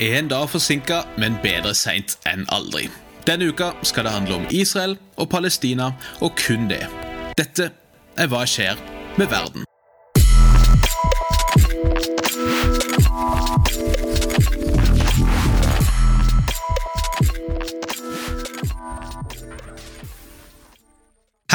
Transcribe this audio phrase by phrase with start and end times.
[0.00, 2.84] En dag forsinka, men bedre seint enn aldri.
[3.26, 5.90] Denne uka skal det handle om Israel og Palestina,
[6.22, 6.84] og kun det.
[7.38, 7.72] Dette
[8.14, 8.78] er Hva skjer
[9.18, 9.67] med verden?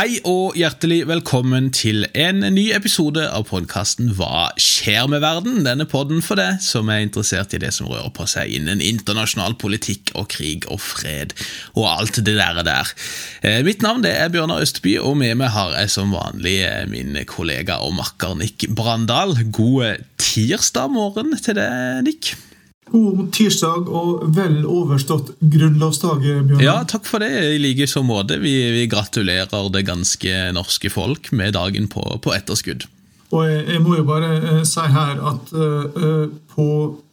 [0.04, 5.62] Hei og hjertelig velkommen til en ny episode av podkasten Hva skjer med verden?
[5.64, 9.56] Denne podden for deg som er interessert i det som rører på seg innen internasjonal
[9.64, 11.32] politikk og krig og fred
[11.78, 12.60] og alt det der.
[12.68, 12.92] der.
[13.48, 17.16] Eh, mitt navn er Bjørnar Østby, og med meg har jeg som vanlig eh, min
[17.24, 19.38] kollega og makker Nick Brandal.
[19.56, 22.36] God tirsdag morgen til deg, Nick.
[22.92, 26.64] God tirsdag og vel overstått grunnlovsdag, Bjørn.
[26.64, 27.32] Ja, takk for det.
[27.56, 28.38] I like så måte.
[28.44, 32.88] Vi, vi, gratulerer det ganske norske folk med dagen på, på etterskudd.
[33.34, 36.68] Og jeg, jeg, må jo bare eh, si her at eh, på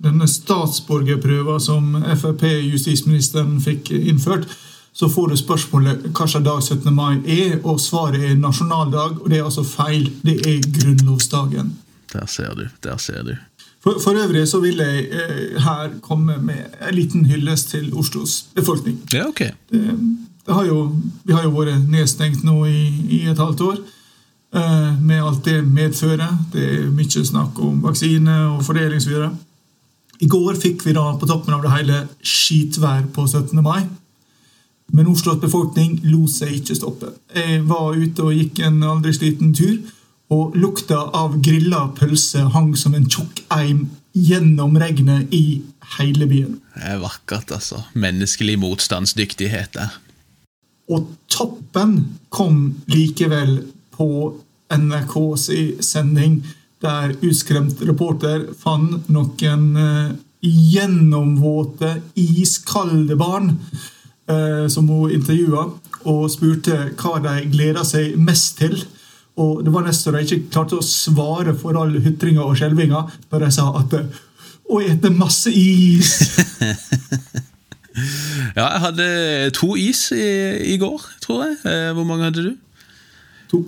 [0.05, 4.51] denne statsborgerprøven som Frp-justisministeren fikk innført,
[4.93, 6.90] så får du spørsmålet hva slags dag 17.
[6.93, 9.23] mai er, og svaret er nasjonaldag.
[9.23, 10.10] Og det er altså feil.
[10.27, 11.77] Det er grunnlovsdagen.
[12.12, 12.66] Der ser du.
[12.84, 13.37] Der ser du.
[13.81, 18.47] For, for, øvrig så vil jeg eh, her komme med en liten hyllest til Oslos
[18.55, 18.99] befolkning.
[19.13, 19.41] Ja, ok.
[19.73, 19.99] Det,
[20.47, 23.81] det har jo, vi har jo vært nedstengt nå i, i et halvt år.
[24.55, 26.37] Eh, med alt det medfører.
[26.53, 29.31] Det er mye snakk om vaksine og fordeling osv.
[30.21, 33.63] I går fikk vi da på toppen av det hele skitvær på 17.
[33.63, 33.87] mai.
[34.93, 37.15] Men Oslos befolkning lot seg ikke stoppe.
[37.35, 39.79] Jeg var ute og gikk en aldri sliten tur
[40.31, 45.63] og lukta av grilla pølse hang som en tjukk eim gjennom regnet i
[45.99, 46.61] hele byen.
[46.75, 47.83] Det er vakkert, altså.
[47.99, 49.99] Menneskelig motstandsdyktighet der.
[50.91, 53.61] Og toppen kom likevel
[53.95, 54.09] på
[54.71, 55.51] NRKs
[55.87, 56.41] sending,
[56.83, 63.53] der utskremt reporter fant noen eh, gjennomvåte, iskalde barn
[64.31, 65.67] eh, som hun intervjua,
[66.09, 68.78] og spurte hva de gleda seg mest til.
[69.39, 73.05] Og det var nesten så de ikke klarte å svare for all hytringa og skjelvinga
[73.31, 73.95] bare de sa at
[74.71, 76.11] Å ete masse is!
[78.59, 79.07] ja, jeg hadde
[79.57, 80.27] to is i,
[80.75, 81.57] i, går, tror jeg.
[81.67, 82.53] Eh, hvor mange hadde du?
[83.51, 83.65] To.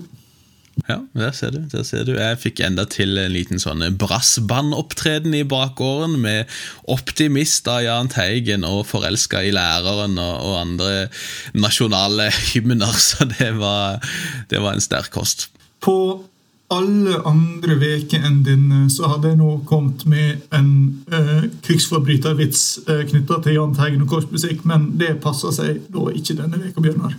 [0.89, 1.61] Ja, der ser du.
[1.73, 2.13] der ser du.
[2.17, 6.51] Jeg fikk enda til en liten sånn brassbandopptreden i bakgården med
[6.91, 11.09] 'Optimist' av Jahn Teigen og 'Forelska i læreren' og, og, andre
[11.55, 14.03] nasjonale hymner, så det var,
[14.51, 15.51] det var en sterk kost.
[15.81, 16.25] På
[16.73, 20.71] alle andre uker enn denne så hadde jeg nå kommet med en
[21.13, 26.39] uh, krigsforbrytervits eh, knytta til Jahn Teigen og korpsmusikk, men det passer seg da ikke
[26.39, 27.17] denne veka, Bjørnar.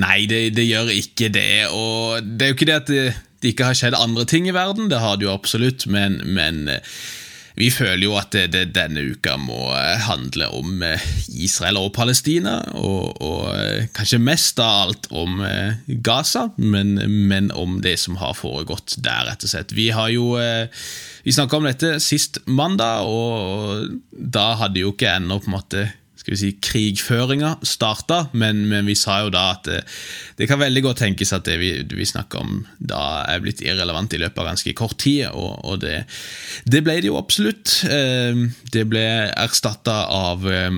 [0.00, 1.66] Nei, det, det, gjør ikke det.
[1.74, 3.04] Og det er jo ikke det at det,
[3.42, 6.64] det, ikke har skjedd andre ting i verden, det har det jo absolutt, men, men
[6.70, 6.96] uh,
[7.54, 11.02] vi føler jo at det, denne uka må eh, handle om eh,
[11.46, 15.38] Israel og Palestina, og, og eh, kanskje mest av alt om
[15.86, 16.96] Gaza, men,
[17.30, 19.74] men, om det som har foregått der, rett og slett.
[19.76, 20.34] Vi har jo
[21.24, 25.84] Vi snakka om dette sist mandag, og da hadde jo ikke ennå på en måte
[26.24, 29.80] skal vi si, krigføringa starta, men, men, vi sa jo da at det,
[30.38, 34.14] det kan veldig godt tenkes at det vi, vi snakker om da er blitt irrelevant
[34.16, 36.06] i løpet av ganske kort tid, og, og det,
[36.64, 37.74] det, ble det jo absolutt.
[37.92, 38.40] Eh,
[38.72, 39.02] det ble
[39.36, 40.70] erstatta av eh,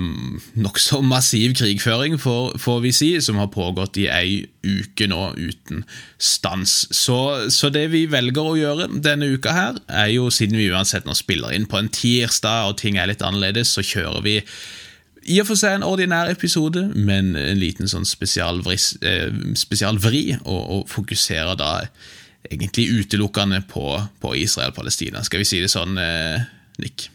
[0.58, 5.84] nokså massiv krigføring, får, får vi si, som har pågått i ei uke nå uten
[6.18, 6.74] stans.
[6.90, 7.20] Så,
[7.54, 11.14] så, det vi velger å gjøre denne uka her, er jo, siden vi uansett nå
[11.14, 14.40] spiller inn på en tirsdag og ting er litt annerledes, så kjører vi
[15.26, 18.76] i og for seg en ordinær episode, men en liten sånn spesialvri,
[19.58, 21.72] spesialvri og, og, fokuserer da
[22.46, 23.88] egentlig utelukkende på,
[24.22, 25.24] på Israel-Palestina.
[25.26, 26.44] Skal vi si det sånn, eh,
[26.82, 27.08] Nick?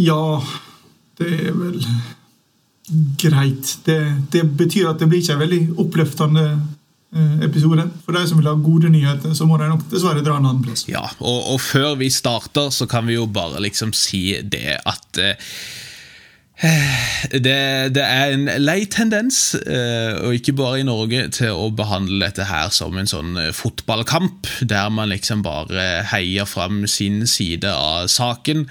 [0.00, 0.40] Ja,
[1.20, 1.82] det er vel
[3.20, 3.78] greit.
[3.84, 3.98] Det,
[4.32, 7.88] det, betyr at det blir ikke en veldig oppløftende eh, episode.
[8.04, 10.62] For de som vil ha gode nyheter, så må de nok dessverre dra en annen
[10.64, 10.86] plass.
[10.90, 15.22] Ja, og, og før vi starter, så kan vi jo bare liksom si det at
[15.22, 15.50] eh,
[17.44, 17.56] det,
[17.92, 22.46] det, er en lei tendens, eh, og ikke bare i Norge, til å behandle dette
[22.48, 28.08] her som en sånn eh, fotballkamp, der man liksom bare heier fram sin side av
[28.08, 28.64] saken,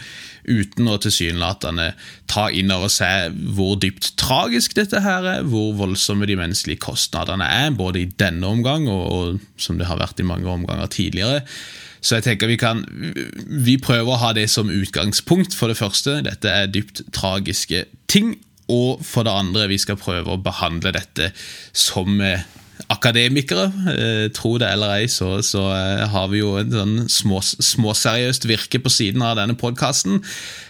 [0.46, 1.92] uten å tilsynelatende
[2.30, 7.46] ta inn over seg hvor dypt tragisk dette her er, hvor voldsomme de menneskelige kostnadene
[7.46, 11.46] er, både i denne omgang og, og som det har vært i mange omganger tidligere.
[12.06, 12.84] Så jeg tenker vi kan
[13.66, 16.20] Vi prøver å ha det som utgangspunkt, for det første.
[16.26, 18.36] Dette er dypt tragiske ting.
[18.70, 21.32] Og for det andre, vi skal prøve å behandle dette
[21.74, 22.22] som
[22.92, 23.70] akademikere.
[23.92, 28.48] Eh, tro det eller ei, så, så eh, har vi jo en sånn små, småseriøst
[28.50, 30.22] virke på siden av denne podkasten.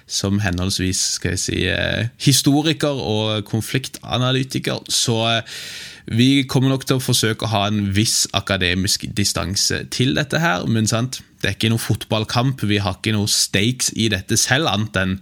[0.05, 4.85] Som henholdsvis skal jeg si, eh, historiker og konfliktanalytiker.
[4.91, 5.59] Så eh,
[6.05, 10.67] vi kommer nok til å forsøke å ha en viss akademisk distanse til dette her.
[10.69, 14.69] Men sant, det er ikke noe fotballkamp, vi har ikke noe stakes i dette selv,
[14.69, 15.17] annet enn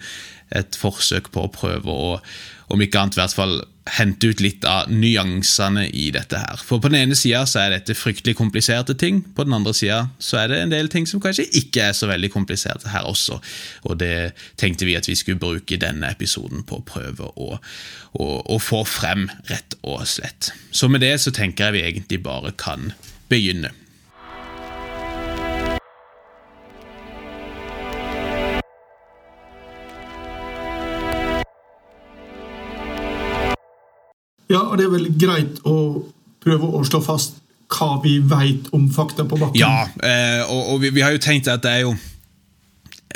[0.54, 2.18] et forsøk på å prøve å,
[2.72, 6.62] om ikke annet, i hvert fall hente ut litt av nyansene i dette her.
[6.64, 10.06] For på den ene sida er dette fryktelig kompliserte ting, på den andre sida
[10.40, 13.42] er det en del ting som kanskje ikke er så veldig kompliserte her også.
[13.90, 18.28] Og det tenkte vi at vi skulle bruke denne episoden på å prøve å, å,
[18.56, 20.54] å få frem, rett og slett.
[20.72, 22.94] Så med det så tenker jeg vi egentlig bare kan
[23.32, 23.74] begynne.
[34.54, 35.78] Ja, og det er vel greit å
[36.44, 37.40] prøve å slå fast
[37.74, 39.60] hva vi vet om fakta på bakken.
[39.60, 41.96] Ja, eh, og, og vi, vi, har jo tenkt at det er jo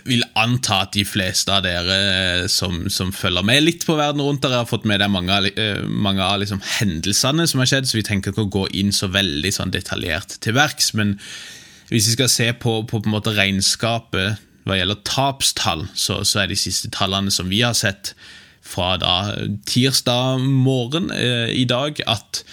[0.07, 4.23] vil anta at de fleste av dere eh, som, som følger med litt på verden
[4.23, 7.89] rundt dere, har fått med dere mange, eh, mange av liksom, hendelsene som har skjedd,
[7.89, 10.93] så vi tenker ikke å gå inn så veldig sånn, detaljert til verks.
[10.97, 11.17] Men
[11.91, 16.59] hvis vi skal se på, på, på regnskapet hva gjelder tapstall, så, så er de
[16.59, 18.13] siste tallene som vi har sett,
[18.67, 19.17] fra da
[19.69, 22.43] tirsdag morgen eh, i dag at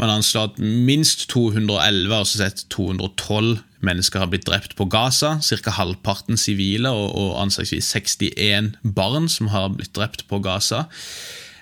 [0.00, 5.34] man anslår at minst 211, altså sett 212 mennesker har blitt drept på Gaza.
[5.44, 5.74] Ca.
[5.76, 10.86] halvparten sivile og, og anslagsvis 61 barn som har blitt drept på Gaza.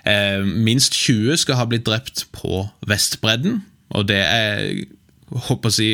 [0.07, 3.61] Eh, minst 20 skal ha blitt drept på Vestbredden.
[3.89, 4.85] Og det er
[5.29, 5.89] håper å si,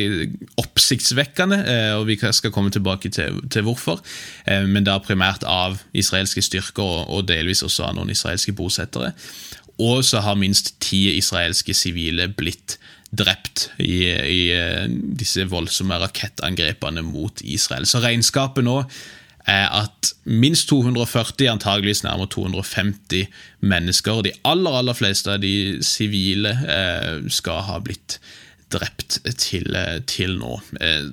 [0.60, 4.00] oppsiktsvekkende, eh, og vi skal komme tilbake til, til hvorfor.
[4.46, 9.12] Eh, men da primært av israelske styrker og delvis også av noen israelske bosettere.
[9.82, 12.78] Og så har minst ti israelske sivile blitt
[13.16, 17.86] drept i, i eh, disse voldsomme rakettangrepene mot Israel.
[17.86, 18.80] Så regnskapet nå
[19.46, 23.28] er at minst 240, antageligvis nærmere 250
[23.62, 26.50] mennesker, de aller aller fleste av de sivile,
[27.30, 28.42] skal ha blitt drept
[28.72, 29.76] drept til,
[30.10, 30.58] til nå.
[30.80, 31.10] Eh,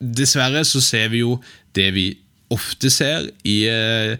[0.00, 1.38] dessverre så ser vi jo
[1.76, 2.06] det vi
[2.52, 4.16] ofte ser i eh,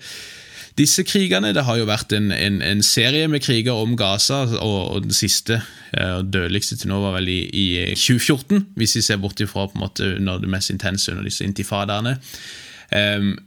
[0.76, 1.54] disse krigene.
[1.56, 5.16] Det har jo vært en, en, en serie med kriger om Gaza, og, og den
[5.16, 5.60] siste
[5.92, 9.68] eh, og dødeligste til nå var vel i, i 2014, hvis vi ser bort ifra
[9.70, 12.18] på en måte under det mest intense under disse intifadaene.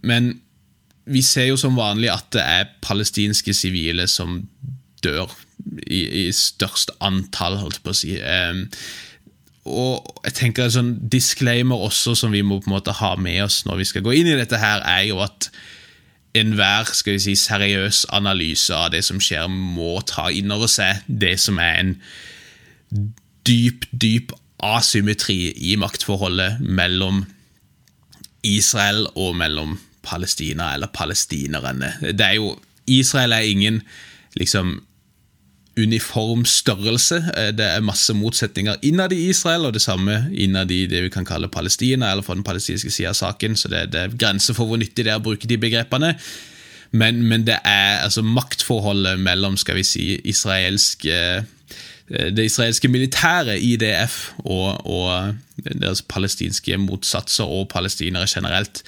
[0.03, 0.33] Men
[1.09, 4.41] vi ser jo som vanlig at det er palestinske sivile som
[5.03, 5.31] dør
[5.87, 8.17] i, i størst antall, holdt på å si
[9.67, 13.43] og jeg tenker En sånn disclaimer også som vi må på en måte ha med
[13.43, 15.49] oss når vi skal gå inn i dette, her, er jo at
[16.37, 21.03] enhver skal vi si, seriøs analyse av det som skjer, må ta inn over seg
[21.07, 21.95] det som er en
[23.47, 24.33] dyp, dyp
[24.63, 27.23] asymmetri i maktforholdet mellom
[28.45, 31.93] Israel og mellom Palestina, eller palestinerne.
[32.13, 32.53] Det er jo,
[32.87, 33.81] Israel er ingen
[34.39, 34.79] liksom
[35.79, 37.21] uniform størrelse.
[37.37, 41.13] Eh, det er masse motsetninger innad i Israel, og det samme innad i det vi
[41.13, 43.57] kan kalle Palestina, eller for den palestinske sida av saken.
[43.57, 46.15] Så det, det, er grenser for hvor nyttig det er å bruke de begrepene.
[46.91, 51.47] Men, men det er altså maktforholdet mellom skal vi si, israelske eh,
[52.09, 58.81] det israelske militæret, IDF, og, og deres palestinske motsatser og palestinere generelt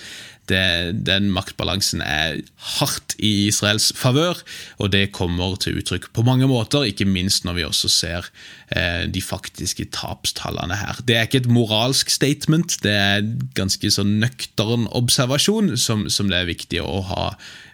[0.50, 2.40] det, den maktbalansen er
[2.78, 4.42] hardt i Israels favør,
[4.82, 8.30] og det kommer til uttrykk på mange måter, ikke minst når vi også ser
[8.76, 11.02] eh, de faktiske tapstallene her.
[11.08, 16.42] Det er ikke et moralsk statement, det er ganske sånn nøktern observasjon som, som, det
[16.42, 17.32] er viktig å ha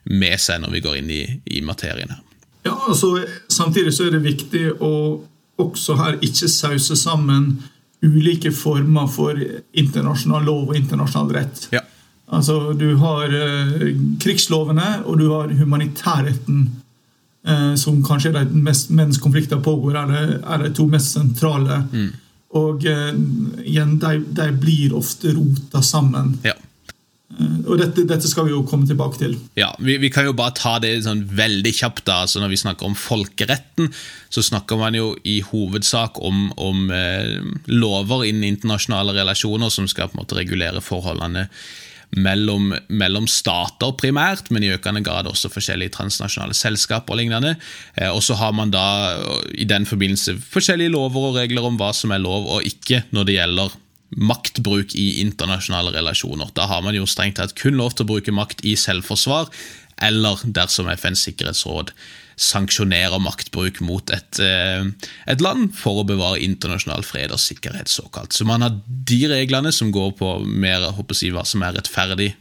[0.07, 1.23] med seg når vi går inn i,
[1.57, 2.23] i materien her.
[2.67, 3.13] Ja, altså,
[3.53, 4.93] Samtidig så er det viktig å
[5.57, 7.63] også her ikke sause sammen
[8.05, 9.39] ulike former for
[9.73, 11.63] internasjonal lov og internasjonal rett.
[11.73, 11.81] Ja.
[12.27, 16.65] Altså, du har eh, krigslovene, og du har humanitærretten,
[17.47, 21.15] eh, som kanskje er de mest, mens konflikter pågår, er de, er de to mest
[21.15, 21.85] sentrale.
[21.93, 22.09] Mm.
[22.59, 23.13] Og eh,
[23.63, 26.35] igjen, de, de, blir ofte rota sammen.
[26.43, 26.57] Ja.
[27.67, 29.33] Og dette, dette, skal vi jo komme tilbake til.
[29.59, 32.05] Ja, Vi, vi kan jo bare ta det sånn veldig kjapt.
[32.07, 33.91] da, altså Når vi snakker om folkeretten,
[34.31, 37.37] så snakker man jo i hovedsak om, om eh,
[37.71, 41.47] lover innen internasjonale relasjoner som skal på en måte regulere forholdene
[42.15, 47.55] mellom, mellom, stater primært, men i økende grad også forskjellige transnasjonale selskaper og lignende.
[47.95, 48.85] Eh, og så har man da
[49.51, 53.27] i den forbindelse forskjellige lover og regler om hva som er lov og ikke når
[53.27, 53.75] det gjelder
[54.15, 56.53] maktbruk i internasjonale relasjoner.
[56.55, 59.51] Da har man jo strengt tatt kun lov til å bruke makt i selvforsvar
[60.07, 61.91] eller dersom FNs sikkerhetsråd
[62.37, 64.85] sanksjonerer maktbruk mot et, eh,
[65.25, 68.33] et, land for å bevare internasjonal fred og sikkerhet, såkalt.
[68.33, 72.35] Så man har de reglene som går på mer håper jeg, hva som er rettferdig,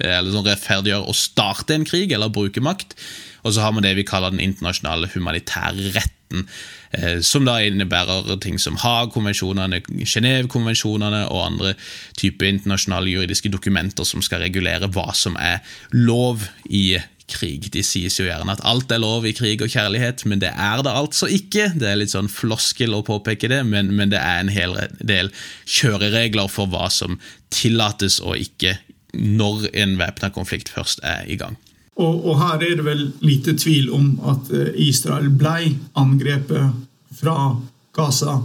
[0.00, 2.96] eh, eller sånn rettferdiggjør å starte en krig eller bruke makt.
[3.44, 6.48] Og så har man det vi kaller den internasjonale humanitære retten,
[6.92, 11.74] eh, som da innebærer ting som Haag-konvensjonene, Genéve-konvensjonene og andre
[12.16, 15.60] typer internasjonale juridiske dokumenter som skal regulere hva som er
[15.92, 16.96] lov i
[17.30, 17.70] krig.
[17.72, 20.82] De sies jo gjerne at alt er lov i krig og kjærlighet, men det er
[20.84, 21.70] det altså ikke.
[21.78, 25.30] Det er litt sånn floskel å påpeke det, men, men det er en hel del
[25.64, 27.18] kjøreregler for hva som
[27.54, 28.76] tillates og ikke
[29.14, 31.56] når en væpna konflikt først er i gang.
[31.94, 36.74] Og, og, her er det vel lite tvil om at eh, Israel ble angrepet
[37.14, 37.54] fra
[37.94, 38.40] Gaza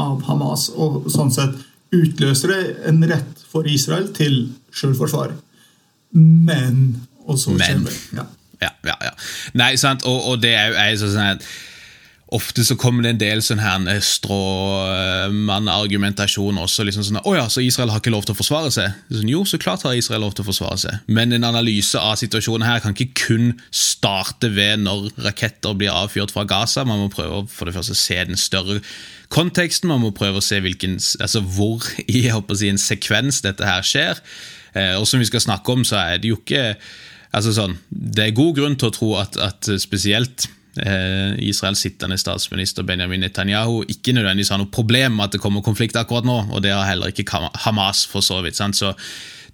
[0.00, 1.58] av Hamas, og sånn sett
[1.94, 5.34] utløser det en rett for Israel til selvforsvar.
[6.16, 7.88] Men og så Men.
[8.14, 8.26] Ja.
[8.62, 9.10] Ja, ja, ja.
[9.58, 11.42] Nei, sant, og, og det er jo sånn at
[12.34, 16.82] Ofte så kommer det en del sånn her eh, stråmann-argumentasjon også.
[16.88, 18.90] liksom sånn, 'Å ja, Så Israel har ikke lov til å forsvare seg?
[19.12, 20.94] Sånn, jo, så klart har Israel lov til å forsvare seg.
[21.06, 26.30] Men en analyse av situasjonen her kan ikke kun starte ved når raketter blir avfyrt
[26.32, 26.84] fra Gaza.
[26.84, 28.80] Man må prøve å for det første se den større
[29.28, 29.88] konteksten.
[29.88, 33.40] Man må prøve å se hvilken, altså hvor i jeg håper å si, en sekvens
[33.42, 34.18] dette her skjer.
[34.74, 36.76] Eh, og som vi skal snakke om, så er det jo ikke
[37.34, 40.46] altså sånn, Det er god grunn til å tro at, at spesielt
[40.80, 45.64] eh, Israels sittende statsminister Benjamin Netanyahu ikke nødvendigvis har noe problem med at det kommer
[45.64, 47.26] konflikt akkurat nå, og det har heller ikke
[47.66, 48.58] Hamas, for så vidt.
[48.58, 48.78] Sant?
[48.78, 48.94] Så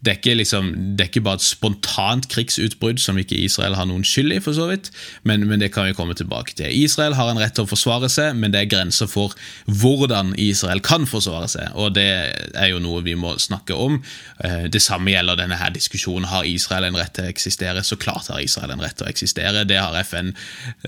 [0.00, 3.84] det er, ikke, liksom, det er ikke bare et spontant krigsutbrudd som ikke Israel har
[3.84, 4.88] noen skyld i, for så vidt,
[5.28, 6.72] men, men, det kan vi komme tilbake til.
[6.72, 9.34] Israel har en rett til å forsvare seg, men det er grenser for
[9.68, 13.98] hvordan Israel kan forsvare seg, og det er jo noe vi må snakke om.
[14.40, 16.30] Eh, det samme gjelder denne her diskusjonen.
[16.30, 17.84] Har Israel en rett til å eksistere?
[17.84, 19.66] Så klart har Israel en rett til å eksistere.
[19.68, 20.32] Det har FN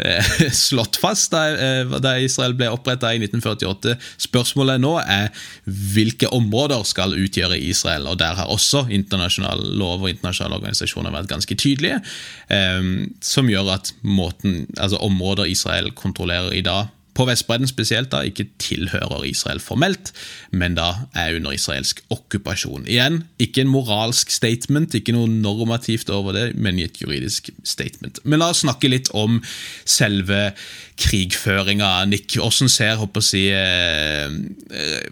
[0.01, 0.33] eh,
[0.65, 3.99] slått fast da, eh, Israel ble oppretta i 1948.
[4.25, 5.29] Spørsmålet nå er
[5.69, 11.21] hvilke områder skal utgjøre Israel, og der har også internasjonal lov og internasjonale organisasjoner har
[11.21, 12.01] vært ganske tydelige,
[12.49, 12.91] eh,
[13.21, 18.47] som gjør at måten, altså områder Israel kontrollerer i dag, på Vestbredden spesielt, da, ikke
[18.63, 20.13] tilhører Israel formelt,
[20.51, 22.87] men da er under israelsk okkupasjon.
[22.89, 28.23] Igjen, ikke en moralsk statement, ikke noe normativt over det, men i et juridisk statement.
[28.25, 29.43] Men la oss snakke litt om
[29.85, 30.55] selve
[31.03, 31.91] krigføringa.
[32.09, 34.33] Nick, hvordan ser håper si, eh,
[34.73, 35.05] eh,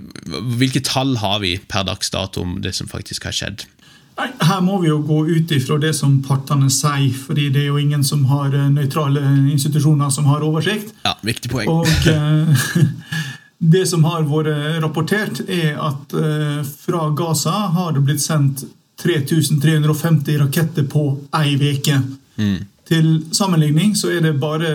[0.56, 3.66] Hvilke tall har vi per dags dato om det som faktisk har skjedd?
[4.40, 7.80] Her må vi jo gå ut ifra det som partene sier, fordi det er jo
[7.80, 9.22] ingen som har eh, nøytrale
[9.52, 10.94] institusjoner som har oversikt.
[11.06, 11.70] Ja, viktig poeng.
[11.70, 12.66] Og uh,
[13.60, 16.14] Det som har vært rapportert, er at
[16.80, 18.62] fra Gaza har det blitt sendt
[19.02, 21.02] 3350 raketter på
[21.36, 21.98] ei uke.
[22.40, 22.56] Mm.
[22.88, 24.70] Til sammenligning så er det bare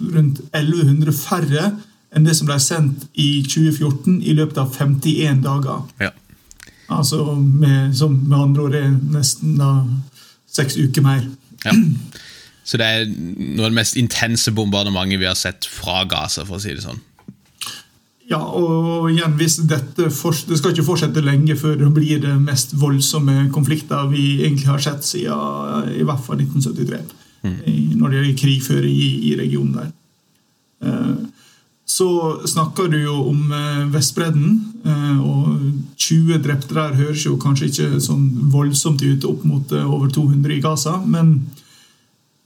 [0.00, 1.70] rundt 1100 færre
[2.16, 5.84] enn det som ble sendt i 2014 i løpet av 51 dager.
[6.02, 6.12] Ja.
[6.92, 9.72] Altså med, som med andre ord er nesten da,
[10.46, 11.26] seks uker mer.
[11.64, 11.74] Ja.
[12.66, 16.58] Så det er noe av det mest intense bombardementet vi har sett fra Gaza, for
[16.58, 16.98] å si det sånn.
[18.26, 22.74] Ja, og igjen, hvis dette Det skal ikke fortsette lenge før det blir det mest
[22.74, 26.98] voldsomme konflikter vi egentlig har sett siden i hvert fall 1973.
[27.46, 27.60] Mm.
[28.00, 29.92] Når det gjelder krigføring i, i regionen der.
[30.82, 31.14] Uh,
[31.86, 34.56] så snakker du jo om eh, Vestbredden.
[34.84, 35.60] Eh, og
[35.96, 40.56] 20 drepte der høres jo kanskje ikke sånn voldsomt ut opp mot eh, over 200
[40.56, 40.96] i Gaza.
[41.06, 41.36] Men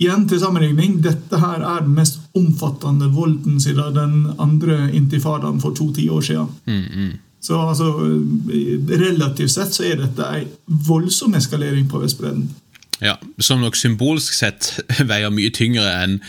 [0.01, 5.73] igjen til sammenligning, dette her er den mest omfattende volden siden den andre intifadaen for
[5.77, 6.53] to tiår siden.
[6.69, 7.19] Mm, mm.
[7.41, 7.95] Så altså,
[8.93, 12.51] relativt sett så er dette ei voldsom eskalering på Vestbredden.
[13.01, 14.75] Ja, Som nok symbolsk sett
[15.11, 16.21] veier mye tyngre enn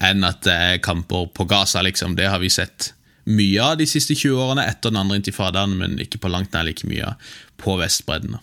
[0.00, 1.82] enn at det er kamper på Gaza.
[1.82, 2.16] liksom.
[2.16, 2.92] Det har vi sett
[3.28, 6.64] mye av de siste 20 årene etter den andre intifadaen, men ikke på langt nær
[6.68, 7.14] like mye
[7.60, 8.38] på Vestbredden.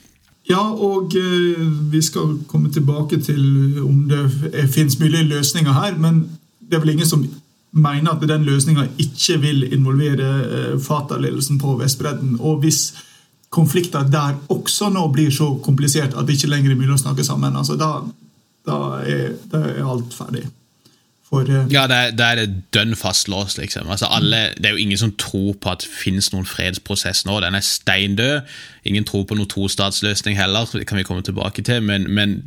[0.46, 4.28] Ja, og eh, vi skal komme tilbake til om det
[4.74, 5.98] finnes mulige løsninger her.
[5.98, 6.28] Men
[6.60, 7.26] det er vel ingen som
[7.76, 12.38] mener at den løsninga ikke vil involvere eh, Fatah-ledelsen på Vestbredden.
[12.40, 12.94] Og hvis
[13.50, 17.26] konflikter der også nå blir så komplisert at det ikke lenger er mulig å snakke
[17.26, 17.90] sammen, altså da,
[18.68, 20.46] da, er, da er alt ferdig.
[21.26, 23.90] For, uh, ja, det er det dønn fastlåst, liksom.
[23.90, 27.40] Altså, alle, det er jo ingen som tror på at det finnes noen fredsprosess nå.
[27.42, 28.52] Den er steindød.
[28.86, 31.82] Ingen tror på noen tostatsløsning heller, det kan vi komme tilbake til.
[31.84, 32.38] Men, men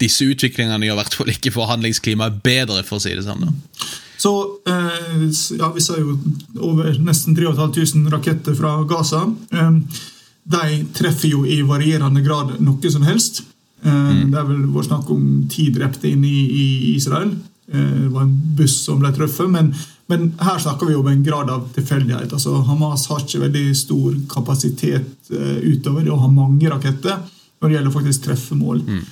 [0.00, 3.48] disse utviklingene gjør i hvert fall ikke forhandlingsklimaet bedre, for å si det sånn.
[3.48, 3.88] da.
[4.20, 4.32] Så
[4.68, 5.24] eh,
[5.58, 6.16] ja, Vi sa jo
[6.64, 9.26] over nesten 3500 raketter fra Gaza.
[9.52, 10.06] Eh,
[10.46, 13.42] de treffer jo i varierende grad noe som helst.
[13.86, 14.32] Mm.
[14.32, 17.32] Det er vel vår snakk om ti drepte inne i Israel.
[17.66, 19.50] Det var en buss som ble truffet.
[19.50, 19.72] Men,
[20.06, 22.32] men, her snakker vi om en grad av tilfeldighet.
[22.32, 27.18] Altså, Hamas har ikke veldig stor kapasitet utover det å ha mange raketter
[27.58, 28.82] når det gjelder faktisk treffemål.
[28.86, 29.04] Mm.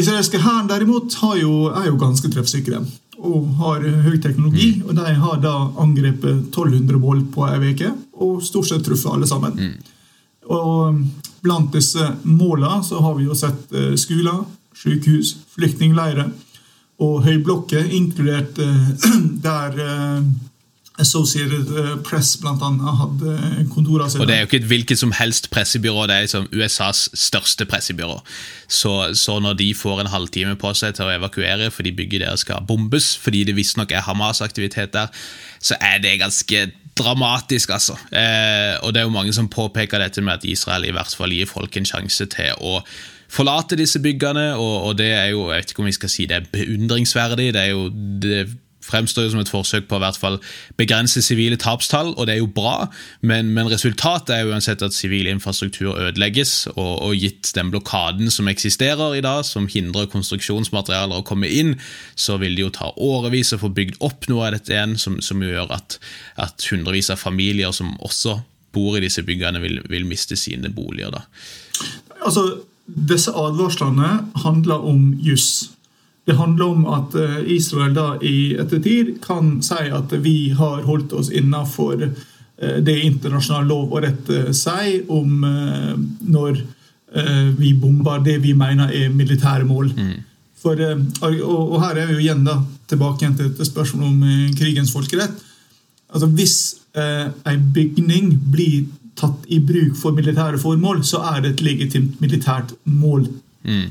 [0.00, 2.82] Israelske hæren derimot jo, er jo ganske treffsikre
[3.20, 4.76] og har høy teknologi.
[4.78, 4.84] Mm.
[4.88, 9.28] og De har da angrepet 1200 mål på ei uke og stort sett truffet alle
[9.28, 9.58] sammen.
[9.58, 9.74] Mm.
[10.50, 11.02] Og
[11.40, 14.42] Blant disse målene så har vi jo sett eh, skoler,
[14.76, 16.28] sykehus, flyktningleirer
[17.00, 18.88] og høyblokker, inkludert eh,
[19.46, 20.24] der eh,
[21.00, 23.36] Associated eh, Press blant annet hadde
[23.72, 24.22] kontorer sine.
[24.22, 27.66] Og Det er jo ikke et hvilket som helst pressebyrå, det er liksom USAs største
[27.68, 28.18] pressebyrå.
[28.68, 32.44] Så, så, når de får en halvtime på seg til å evakuere fordi bygget deres
[32.44, 35.08] skal bombes, fordi det visstnok er Hamas-aktivitet der,
[35.60, 36.68] så er det ganske
[37.00, 37.96] dramatisk, altså.
[38.12, 41.32] Eh, og det er jo mange som påpeker dette med at Israel i hvert fall
[41.32, 42.80] gir folk en sjanse til å
[43.30, 46.26] forlate disse byggene, og, og det er jo, jeg vet ikke om vi skal si
[46.30, 47.86] det er beundringsverdig, det er jo
[48.22, 48.42] det
[48.90, 50.38] fremstår jo som et forsøk på å hvert fall
[50.80, 52.88] begrense sivile tapstall, og det er jo bra,
[53.26, 58.32] men, men resultatet er jo uansett at sivil infrastruktur ødelegges, og, og, gitt den blokaden
[58.32, 61.76] som eksisterer i dag, som hindrer konstruksjonsmaterialer å komme inn,
[62.16, 65.20] så vil det jo ta årevis å få bygd opp noe av dette igjen, som,
[65.24, 66.00] som gjør at,
[66.40, 68.38] at, hundrevis av familier som også
[68.74, 71.12] bor i disse byggene, vil, vil miste sine boliger.
[71.12, 71.24] da.
[72.22, 72.44] Altså,
[72.94, 74.10] Disse advarslene
[74.44, 75.70] handler om juss.
[76.26, 81.14] Det handler om at eh, Israel da i ettertid kan si at vi har holdt
[81.16, 85.40] oss innafor eh, det internasjonal lov og rett eh, sier om
[86.20, 86.62] når
[87.58, 89.88] vi bomber det vi mener er militære mål.
[89.96, 90.12] Mm.
[90.62, 90.78] For,
[91.26, 94.20] og, her er vi jo igjen da, tilbake igjen til et spørsmål om
[94.54, 95.34] krigens folkerett.
[96.14, 96.54] Altså Hvis
[96.94, 98.84] eh, en bygning blir
[99.18, 103.26] tatt i bruk for militære formål, så er det et legitimt militært mål.
[103.64, 103.88] Mm.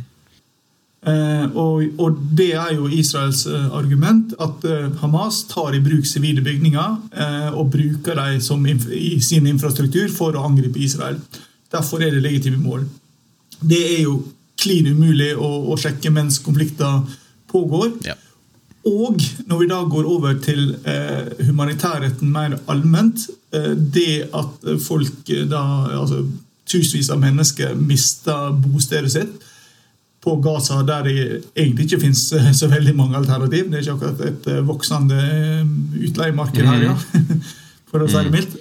[1.07, 6.07] Eh, og, og, det er jo Israels eh, argument, at eh, Hamas tar i bruk
[6.07, 11.19] sivile bygninger og bruker dem som i sin infrastruktur for å angripe Israel.
[11.71, 12.83] Derfor er det legitime mål.
[13.59, 14.19] Det er jo
[14.59, 17.05] klin umulig å, å, sjekke mens konflikter
[17.47, 17.93] pågår.
[18.03, 18.17] Ja.
[18.87, 19.19] Og
[19.49, 25.63] når vi da går over til eh, humanitærretten mer allment eh, Det at folk da,
[25.99, 26.23] altså
[26.69, 29.47] tusenvis av mennesker mister bostedet sitt,
[30.23, 31.17] på Gaza, der det
[31.55, 33.69] egentlig ikke finnes eh, så veldig mange alternativ.
[33.71, 35.75] Det er ikke akkurat et eh, voksende eh,
[36.09, 36.95] utleiemarked her, ja.
[37.89, 38.35] for å si det mm.
[38.35, 38.57] mildt.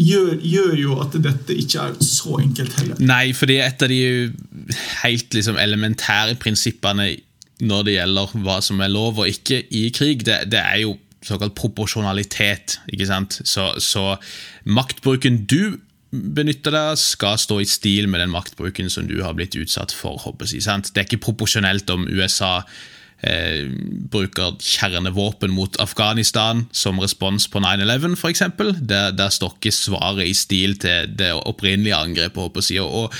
[0.00, 3.00] Gjør, gjør, jo at dette ikke er så enkelt heller.
[3.04, 3.98] Nei, fordi et av de
[5.02, 7.10] helt liksom, elementære prinsippene
[7.60, 10.96] når det gjelder hva som er lov og ikke i krig, det, det er jo
[11.24, 12.78] såkalt proporsjonalitet.
[12.92, 13.40] ikke sant?
[13.44, 14.14] Så, så
[14.64, 15.78] maktbruken du
[16.10, 20.18] benytter deg skal stå i stil med den maktbruken som du har blitt utsatt for.
[20.42, 22.60] Jeg, det er ikke proporsjonelt om USA
[23.26, 23.68] eh,
[24.10, 28.42] bruker kjernevåpen mot Afghanistan som respons på 9-11 f.eks.
[28.80, 32.70] Der, der står ikke svaret i stil til det opprinnelige angrepet.
[32.70, 33.14] Jeg, og,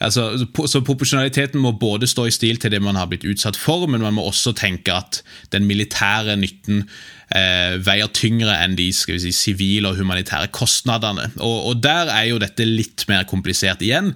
[0.00, 3.86] altså, så Proporsjonaliteten må både stå i stil til det man har blitt utsatt for,
[3.86, 6.88] men man må også tenke at den militære nytten
[7.30, 11.30] eh, veier tyngre enn de skal vi si, sivile og humanitære kostnadene.
[11.38, 14.12] Og, og, Der er jo dette litt mer komplisert igjen,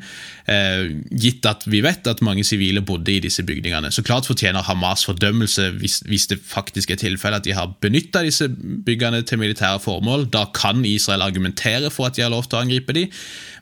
[0.50, 3.92] eh, gitt at vi vet at mange sivile bodde i disse bygningene.
[3.94, 8.24] Så klart fortjener Hamas fordømmelse hvis, hvis det faktisk er tilfellet at de har benytta
[8.26, 10.28] disse byggene til militære formål.
[10.32, 13.12] Da kan Israel argumentere for at de har lov til å angripe dem,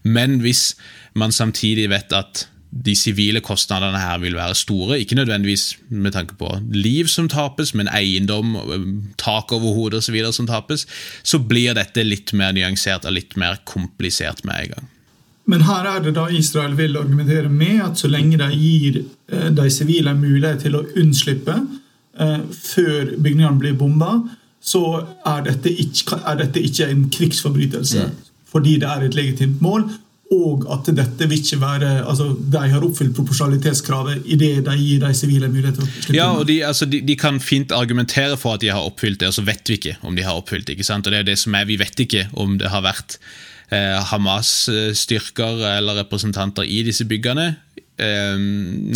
[0.07, 0.75] men hvis
[1.17, 2.47] man samtidig vet at
[2.85, 4.99] de sivile kostnadene her vil være store.
[5.01, 8.57] Ikke nødvendigvis med tanke på liv som tapes, men eiendom,
[9.19, 10.19] tak over hodet osv.
[10.33, 10.87] som tapes.
[11.23, 14.93] Så blir dette litt mer nyansert og litt mer komplisert med en gang.
[15.47, 19.51] Men her er det da Israel vil argumentere med at så lenge de gir eh,
[19.55, 21.55] de sivile mulighet til å unnslippe
[22.19, 24.19] eh, før bygningene blir bomba,
[24.59, 24.83] så
[25.23, 28.09] er dette ikke, er dette ikke en krigsforbrytelse.
[28.09, 28.25] Mm.
[28.51, 29.87] Fordi det er et legitimt mål,
[30.35, 35.13] og at dette vil ikke være altså De har oppfylt proporsjonalitetskravet idet de gir de
[35.15, 35.87] sivile muligheter.
[36.15, 39.29] Ja, og de, altså, de, de, kan fint argumentere for at de har oppfylt det,
[39.31, 40.75] og så vet vi ikke om de har oppfylt det.
[40.75, 41.07] ikke sant?
[41.07, 43.19] Og det er det som er, Vi vet ikke om det har vært
[43.71, 47.55] eh, Hamas-styrker eller representanter i disse byggene.
[47.99, 48.35] Eh,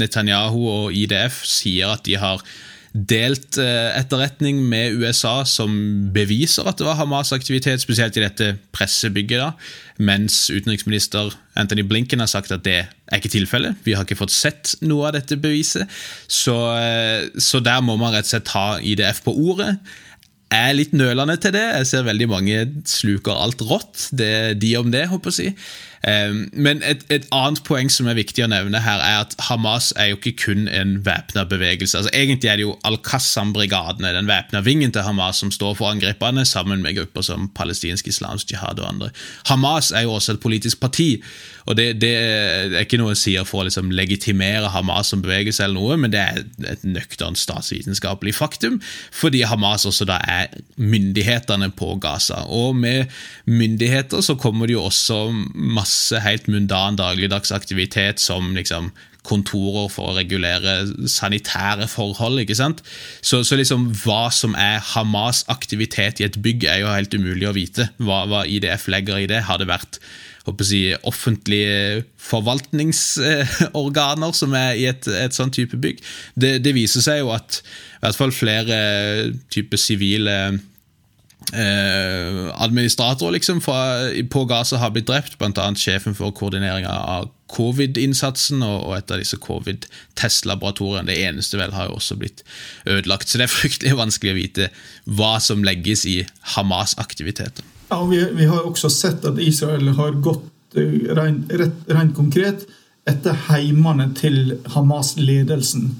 [0.02, 2.42] Netanyahu og IDF sier at de har
[2.90, 5.70] delt eh, etterretning med USA som
[6.14, 9.52] beviser at det var Hamas-aktivitet, spesielt i dette pressebygget, da,
[10.00, 13.80] mens utenriksminister Anthony Blinken har sagt at det er ikke tilfellet.
[13.84, 15.90] Vi har ikke fått sett noe av dette beviset.
[16.26, 19.74] Så, eh, så der må man rett og slett ta IDF på ordet.
[20.50, 21.62] Jeg er litt nølende til det.
[21.62, 24.08] Jeg ser veldig mange sluker alt rått.
[24.10, 25.54] Det er de om det, håper jeg.
[26.08, 29.90] Ehm, men et, et, annet poeng som er viktig å nevne her, er at Hamas
[30.00, 31.98] er jo ikke kun en væpna bevegelse.
[31.98, 36.46] Altså, egentlig er det jo Al-Qassam-brigadene, den væpna vingen til Hamas, som står for angrepene,
[36.48, 39.10] sammen med grupper som palestinsk islamsk jihad og andre.
[39.50, 41.10] Hamas er jo også et politisk parti,
[41.68, 45.66] og det, det er ikke noe jeg sier for å liksom legitimere Hamas som bevegelse,
[45.66, 46.40] eller noe, men det er
[46.72, 48.80] et nøkternt statsvitenskapelig faktum,
[49.12, 50.48] fordi Hamas også da er
[50.80, 52.46] myndighetene på Gaza.
[52.48, 53.12] Og med
[53.44, 55.20] myndigheter så kommer det jo også
[55.52, 58.90] masse masse helt mundan dagligdags aktivitet som liksom
[59.26, 62.38] kontorer for å regulere sanitære forhold.
[62.40, 62.82] ikke sant?
[63.20, 67.48] Så, så liksom hva som er Hamas' aktivitet i et bygg, er jo helt umulig
[67.48, 67.88] å vite.
[67.98, 69.42] Hva, hva IDF legger i det.
[69.50, 69.98] Har det vært
[70.48, 76.00] jeg, offentlige forvaltningsorganer som er i et, et sånn type bygg?
[76.34, 77.62] Det, det, viser seg jo at i
[78.06, 78.76] hvert fall flere
[79.52, 80.58] typer sivile
[81.52, 83.80] eh, administratorer liksom, fra,
[84.30, 85.68] på Gaza har blitt drept, bl.a.
[85.76, 91.08] sjefen for koordineringa av covid-innsatsen og, og, et av disse covid-testlaboratoriene.
[91.10, 92.44] Det eneste vel har jo også blitt
[92.86, 93.28] ødelagt.
[93.28, 94.68] Så det er fryktelig vanskelig å vite
[95.18, 96.20] hva som legges i
[96.54, 97.66] Hamas-aktiviteter.
[97.90, 101.50] Ja, vi, vi, har også sett at Israel har gått eh, rent,
[101.90, 102.68] rent konkret
[103.08, 105.90] etter heimene til Hamas-ledelsen.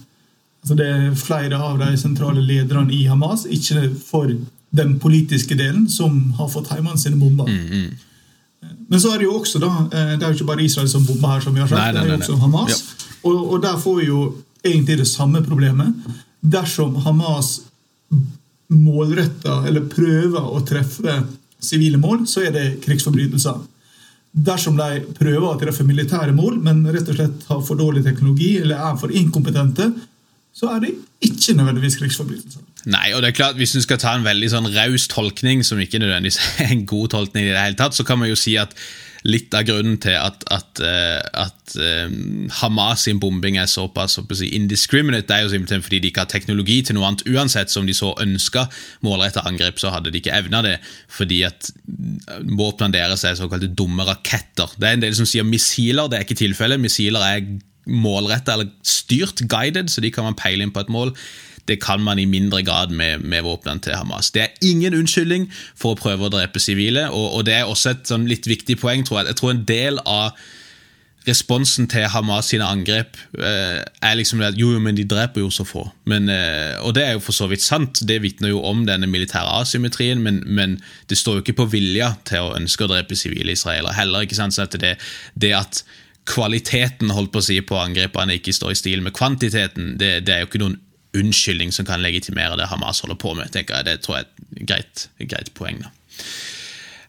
[0.60, 4.30] Altså det er flere av de sentrale lederne i Hamas, ikke for
[4.70, 7.46] den politiske delen som har fått heimene sine bomba.
[7.48, 8.70] Mm, mm.
[8.90, 11.06] Men så er det jo også da, eh, det er jo ikke bare Israel som
[11.06, 12.70] bomber her, som vi har sagt, nei, nei, nei, det er jo også Hamas.
[12.70, 13.08] Ja.
[13.30, 14.20] Og, og, der får vi jo
[14.64, 16.14] egentlig det samme problemet.
[16.40, 17.52] Dersom Hamas
[18.70, 21.16] målretter eller prøver å treffe
[21.60, 23.58] sivile mål, så er det krigsforbrytelser.
[24.30, 28.52] Dersom de prøver å treffe militære mål, men rett og slett har for dårlig teknologi
[28.60, 29.90] eller er for inkompetente,
[30.54, 32.64] så er det ikke nødvendigvis krigsforbrytelser.
[32.90, 35.80] Nei, og det er klart, Hvis du skal ta en veldig sånn raus tolkning, som
[35.80, 38.56] ikke nødvendigvis er en god tolkning, i det hele tatt, så kan man jo si
[38.60, 38.74] at
[39.28, 42.12] litt av grunnen til at, at, uh, at uh,
[42.60, 46.24] Hamas sin bombing er såpass så si, indiscriminate, det er jo simpelthen fordi de ikke
[46.24, 47.26] har teknologi til noe annet.
[47.28, 48.64] Uansett som de så ønska
[49.04, 50.78] målretta angrep, så hadde de ikke evna det.
[51.12, 51.68] Fordi at
[52.48, 54.72] våpnene deres er såkalte dumme raketter.
[54.80, 56.80] Det er en del som sier missiler, det er ikke tilfellet.
[56.80, 57.44] Missiler er
[57.90, 61.14] målretta eller styrt, guided, så de kan man peile inn på et mål.
[61.68, 64.30] Det kan man i mindre grad med, med våpnene til Hamas.
[64.34, 67.94] Det er ingen unnskyldning for å prøve å drepe sivile, og, og, det er også
[67.94, 69.04] et sånn litt viktig poeng.
[69.04, 70.32] tror Jeg Jeg tror en del av
[71.28, 75.66] responsen til Hamas sine angrep eh, er liksom at jo, men de dreper jo så
[75.68, 75.84] få.
[76.08, 79.08] Men, eh, og det er jo for så vidt sant, det vitner jo om denne
[79.10, 80.78] militære asymmetrien, men, men,
[81.12, 84.24] det står jo ikke på vilja til å ønske å drepe sivile israelere heller.
[84.24, 84.96] ikke sant, så det,
[85.34, 85.84] det at
[86.28, 90.34] kvaliteten holdt på å si på angrepene ikke står i stil med kvantiteten, det, det
[90.34, 90.78] er jo ikke noen
[91.16, 93.50] unnskyldning som kan legitimere det Hamas holder på med.
[93.50, 93.88] tenker jeg.
[93.88, 95.80] Det tror jeg er et greit, greit poeng.
[95.82, 95.90] da.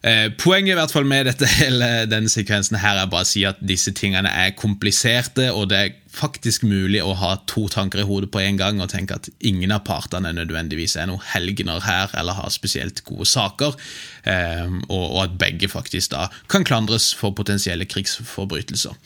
[0.02, 3.44] Eh, poenget i hvert fall med dette, hele denne sekvensen her er bare å si
[3.46, 8.06] at disse tingene er kompliserte, og det er faktisk mulig å ha to tanker i
[8.08, 12.10] hodet på en gang og tenke at ingen av partene nødvendigvis er noen helgener her
[12.18, 13.78] eller har spesielt gode saker,
[14.26, 18.98] eh, og, at begge faktisk da kan klandres for potensielle krigsforbrytelser.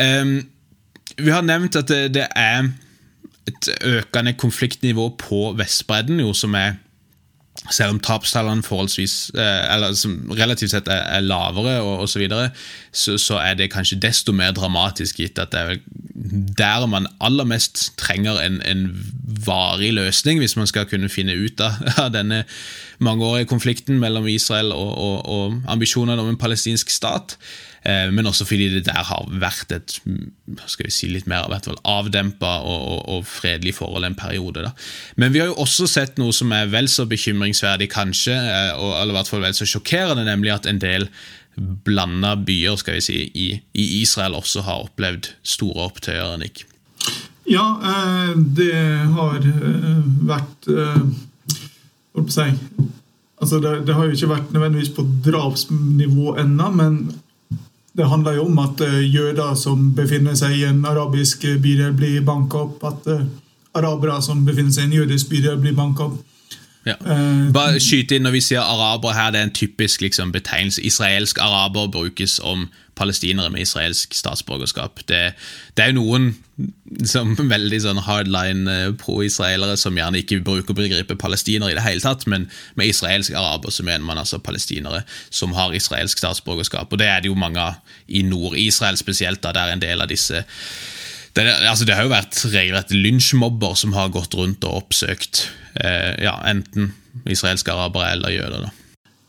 [0.00, 0.40] Eh,
[1.20, 2.72] vi har nevnt at det er
[3.44, 6.78] et økende konfliktnivå på Vestbredden, jo som er
[7.70, 12.50] selv om tapstallene eh, som relativt sett er, er lavere, og osv., så, videre,
[12.92, 15.78] så så er det kanskje desto mer dramatisk, gitt at det er
[16.58, 18.88] der man aller mest trenger en, en
[19.46, 22.44] varig løsning, hvis man skal kunne finne ut av, av denne
[22.98, 27.36] mangeårige konflikten mellom Israel og, og, og ambisjonene om en palestinsk stat.
[27.84, 29.98] Eh, men også fordi det der har vært et
[30.70, 34.64] skal vi si litt mer avdempa og, og, og, fredelig forhold en periode.
[34.64, 34.72] Da.
[35.20, 38.36] Men vi har jo også sett noe som er vel så bekymringsverdig, kanskje,
[38.78, 41.08] og, eller i hvert fall vel så sjokkerende, nemlig at en del
[41.86, 46.38] blanda byer skal vi si, i, i Israel også har opplevd store opptøyer.
[46.40, 46.64] Nick.
[47.50, 48.72] Ja, eh, det
[49.12, 49.44] har
[50.24, 52.90] vært Hva skal jeg si
[53.44, 56.94] Altså det, det, har jo ikke vært nødvendigvis på drapsnivå ennå, men
[57.94, 61.92] det handler jo om at uh, jøder som befinner seg i en arabisk eh, bydel,
[61.94, 62.82] blir banka opp.
[62.88, 63.22] At uh,
[63.78, 66.16] arabere som befinner seg i en jødisk bydel, blir banka opp.
[66.84, 66.98] Ja.
[67.54, 70.82] Bare skyte inn Når vi sier arabere her, det er en typisk liksom, betegnelse.
[70.84, 75.00] Israelsk araber brukes om palestinere med israelsk statsborgerskap.
[75.08, 75.32] Det,
[75.76, 76.28] det er jo noen
[77.08, 82.04] som veldig sånn hardline eh, pro-israelere som gjerne ikke bruker begrepet palestinere i det hele
[82.04, 82.46] tatt, men
[82.78, 86.92] med israelsk araber så mener man altså palestinere som har israelsk statsborgerskap.
[86.92, 90.04] Og det er det jo mange av i Nord-Israel spesielt, da det er en del
[90.04, 90.44] av disse
[91.34, 95.48] det, altså det, har jo vært regelrett lynsjmobber som har gått rundt og oppsøkt
[95.82, 96.92] eh, ja, enten
[97.30, 98.66] israelske arabere eller jøder.
[98.68, 98.72] da.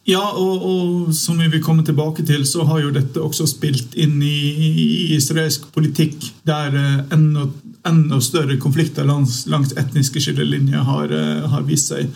[0.06, 3.96] Ja, og, og, som vi vil komme tilbake til, så har jo dette også spilt
[3.98, 7.48] inn i, i israelsk politikk, der eh, enda,
[7.90, 12.14] enda større konflikter langs, langs etniske skillelinjer har, eh, har, vist seg.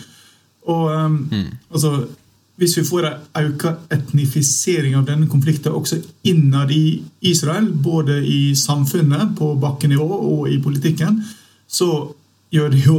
[0.70, 1.50] Og um, mm.
[1.74, 1.96] altså
[2.60, 7.00] hvis vi får en økt etnifisering av denne konflikten også innad i
[7.32, 11.22] Israel, både i samfunnet på bakkenivå og i politikken,
[11.70, 11.90] så
[12.50, 12.96] gjør det jo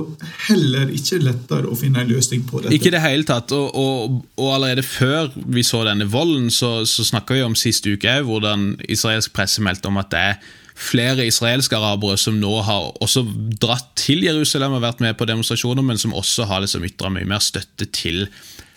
[0.47, 2.73] heller ikke lettere å finne en løsning på dette.
[2.77, 3.53] Ikke det hele tatt.
[3.53, 7.87] Og, og, og, allerede før vi så denne volden, så, så snakka vi om sist
[7.91, 10.41] uke hvordan israelsk presse meldte om at det er
[10.81, 13.27] flere israelske arabere som nå har også
[13.61, 17.29] dratt til Jerusalem og vært med på demonstrasjoner, men som også har liksom ytra mye
[17.29, 18.25] mer støtte til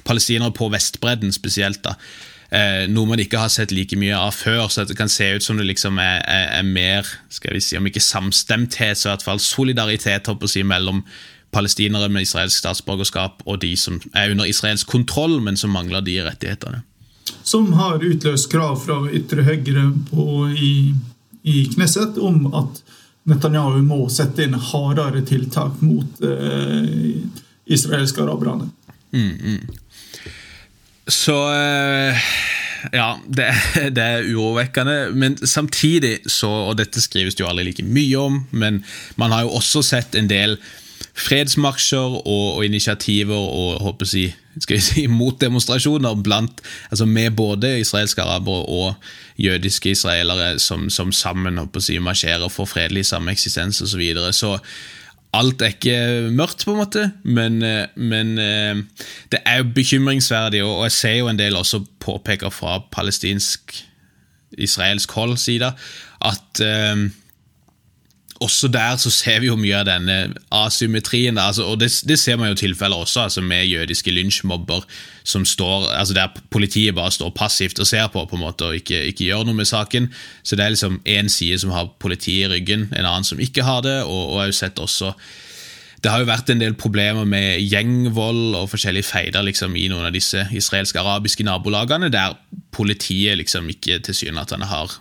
[0.06, 1.84] palestinere på Vestbredden spesielt.
[1.84, 1.98] da
[2.54, 4.68] eh, noe man ikke har sett like mye av før.
[4.70, 7.78] Så det kan se ut som det liksom er, er, er mer skal vi si,
[7.78, 11.04] om ikke samstemthet, så i hvert fall solidaritet si, mellom
[11.54, 16.18] palestinere med israelsk statsborgerskap og de som er under israelsk kontroll, men som mangler de
[16.26, 16.82] rettighetene.
[17.44, 20.74] Som har utløst krav fra ytre høyre på, i,
[21.44, 22.82] i Knesset om at
[23.30, 27.22] Netanyahu må sette inn hardere tiltak mot eh,
[27.72, 28.68] israelske araberne.
[29.14, 29.83] Mm, mm.
[31.08, 32.28] Så eh,
[32.92, 33.50] Ja, det,
[33.96, 35.12] det, er urovekkende.
[35.16, 38.84] Men samtidig så Og dette skrives det jo aldri like mye om, men
[39.16, 40.58] man har jo også sett en del
[41.14, 44.24] fredsmarsjer og, og initiativer og håper si,
[44.58, 48.96] skal vi si, motdemonstrasjoner blant, altså med både israelske arabere og
[49.38, 53.94] jødiske israelere som, som sammen håper si, marsjerer for fredelig sameksistens osv.
[53.94, 54.34] Så, videre.
[54.34, 54.58] så
[55.34, 58.76] alt er ikke mørkt, på en måte, men, eh, men eh,
[59.34, 65.38] det er jo bekymringsverdig, og jeg ser jo en del også påpeker fra palestinsk-israelsk hold
[65.42, 65.70] side
[66.24, 66.62] at
[66.94, 67.14] um,
[68.44, 70.18] også der så ser vi jo mye av denne
[70.54, 71.38] asymmetrien.
[71.40, 74.84] Altså, og det, det, ser man jo tilfeller også, altså med jødiske lynsjmobber
[75.24, 78.76] som står, altså der politiet bare står passivt og ser på på en måte og
[78.76, 80.12] ikke, ikke gjør noe med saken.
[80.44, 83.64] Så det er liksom én side som har politiet i ryggen, en annen som ikke
[83.64, 84.02] har det.
[84.04, 85.14] og, og jeg har jo sett også
[86.04, 90.10] det har jo vært en del problemer med gjengvold og forskjellige feider liksom, i noen
[90.10, 92.36] av disse israelske-arabiske nabolagene, der
[92.76, 94.98] politiet liksom ikke tilsynelatende har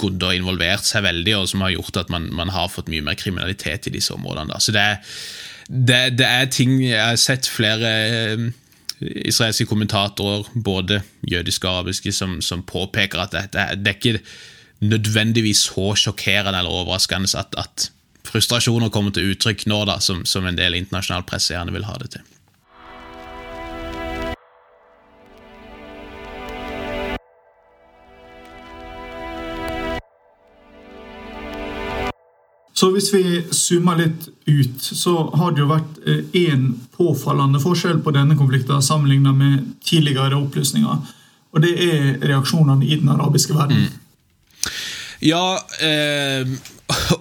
[0.00, 3.04] gått og involvert seg veldig, og som har gjort at man, man har fått mye
[3.04, 4.52] mer kriminalitet i disse områdene.
[4.54, 4.60] Da.
[4.62, 5.16] Så det er,
[5.68, 8.44] det, det er, ting Jeg har sett flere eh,
[9.00, 14.18] israelske kommentatorer, både jødiske og arabiske, som, som påpeker at det, det, er ikke
[14.84, 17.90] nødvendigvis så sjokkerende eller overraskende at, at
[18.28, 21.96] frustrasjoner kommer til uttrykk nå, da, som, som en del internasjonal presse gjerne vil ha
[22.02, 22.33] det til.
[32.84, 36.00] Så hvis vi zoomer litt ut, så har det jo vært
[36.36, 40.98] én eh, påfallende forskjell på denne konflikten sammenlignet med tidligere opplysninger.
[41.56, 43.86] Og det er reaksjonene i den arabiske verden.
[43.86, 44.74] Mm.
[45.24, 45.46] Ja,
[45.80, 46.44] eh,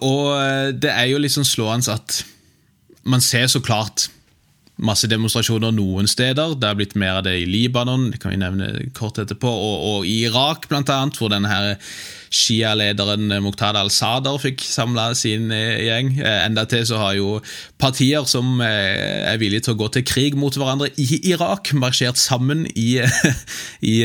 [0.03, 2.19] og det er jo litt sånn slående at
[3.07, 4.09] man ser så klart
[4.83, 6.57] masse demonstrasjoner noen steder.
[6.59, 9.87] Det har blitt mer av det i Libanon, det kan vi nevne kort etterpå, og,
[9.93, 11.77] og i Irak, blant annet, hvor denne her
[12.33, 16.13] Shia-lederen Muqtada al-Sadr fikk samla sin eh, gjeng.
[16.17, 17.29] Endatil enda til så har jo
[17.81, 22.17] partier som eh, er villige til å gå til krig mot hverandre i Irak, marsjert
[22.21, 22.97] sammen i,
[23.93, 23.95] i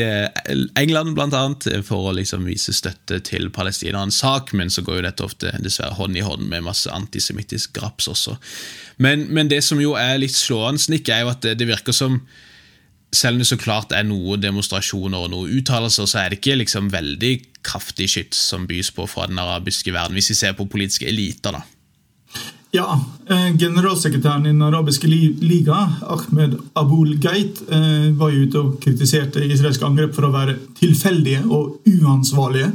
[0.79, 5.07] England, blant annet, for å liksom vise støtte til palestinernes sak, men så går jo
[5.07, 8.37] dette ofte dessverre hånd i hånd med masse antisemittisk graps også.
[8.99, 11.95] Men, men, det som jo er litt slående, Nick, er jo at det, det virker
[11.95, 12.19] som
[13.11, 16.59] selv om det så klart er noen demonstrasjoner og noen uttalelser, så er det ikke
[16.61, 17.33] liksom veldig
[17.65, 21.57] kraftig skyts som bys på fra den arabiske verden, hvis vi ser på politiske eliter.
[21.57, 21.63] da.
[22.71, 28.79] Ja, eh, generalsekretæren i Den arabiske liga, Ahmed Abul Geit, eh, var jo ute og
[28.81, 32.71] kritiserte israelske angrep for å være tilfeldige og uansvarlige.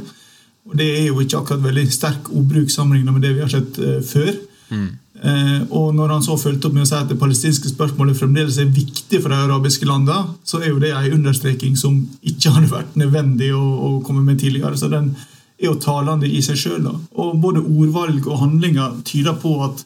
[0.65, 3.79] Og Det er jo ikke akkurat veldig sterk ordbruk sammenlignet med det vi har sett
[3.79, 4.33] eh, før.
[4.69, 4.97] Mm.
[5.23, 8.57] Eh, og når han så fulgte opp med å si at det palestinske spørsmålet fremdeles
[8.59, 12.73] er viktig for de arabiske landene, så er jo det en understreking som ikke hadde
[12.73, 14.75] vært nødvendig å, å komme med tidligere.
[14.79, 16.89] Så den er jo talende i seg sjøl.
[17.15, 19.85] Og både ordvalg og handlinger tyder på at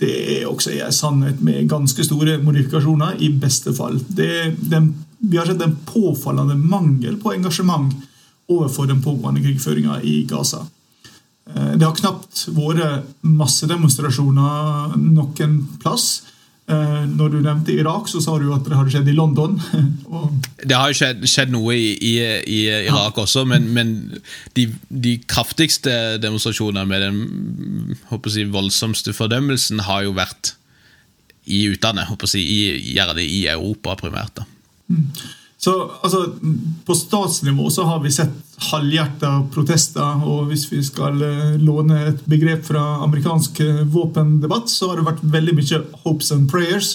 [0.00, 4.00] det er også en sannhet med ganske store modifikasjoner, i beste fall.
[4.08, 4.88] Den,
[5.20, 7.92] vi har sett en påfallende mangel på engasjement
[8.50, 10.64] overfor den pågående krigføringa i Gaza.
[11.50, 16.22] Eh, det har knapt vært massedemonstrasjoner noen plass.
[16.70, 19.58] Eh, når du nevnte Irak, så sa du at det hadde skjedd i London.
[20.68, 22.14] det har jo skjedd, skjedd noe i, i,
[22.46, 23.24] i Irak ja.
[23.24, 23.92] også, men, men
[24.56, 30.54] de, de, kraftigste demonstrasjonene med den si, voldsomste fordømmelsen har jo vært
[31.50, 32.14] i utlandet.
[32.30, 34.38] Si, i, gjerne i Europa primært.
[34.38, 34.46] da.
[35.62, 35.72] Så
[36.02, 36.34] altså,
[36.84, 38.38] På statsnivå så har vi sett
[38.72, 44.90] halvhjerta protester, og hvis vi skal eh, låne et begrep fra amerikansk eh, våpendebatt, så
[44.90, 46.92] har det vært veldig mye hopes and prayers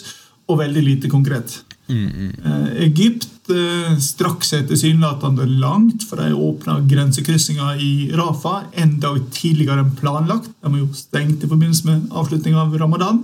[0.48, 1.58] og veldig lite konkret.
[1.88, 9.22] Eh, Egypt eh, strakk seg tilsynelatende langt, for de åpna grensekryssinga i Rafa en dag
[9.36, 10.52] tidligere enn planlagt.
[10.60, 13.24] De var jo stengt i forbindelse med avslutninga av ramadan.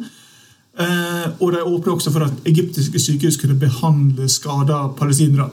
[0.73, 5.51] Eh, og de åpna også for at egyptiske sykehus kunne behandle skada palestinere.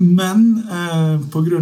[0.00, 1.60] Men eh, pga.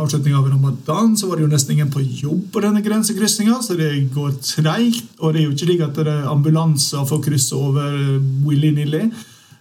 [0.00, 3.76] avslutninga av ramadan så var det jo nesten ingen på jobb på denne grensekrysninga, så
[3.76, 5.10] det går treigt.
[5.20, 8.14] Og det er jo ikke slik at det er ambulanser får krysse over eh,
[8.46, 9.10] willy-nilly.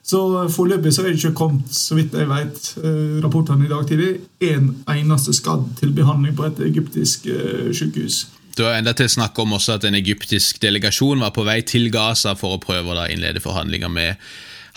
[0.08, 0.22] Så
[0.56, 4.14] foreløpig så er det ikke kommet, så vidt jeg vet, eh, rapportene i dag tidlig,
[4.40, 8.22] en eneste skadd til behandling på et egyptisk eh, sykehus.
[8.58, 12.34] Var enda til snakk om også at en egyptisk delegasjon var på vei til Gaza
[12.40, 14.16] for å prøve å innlede forhandlinger med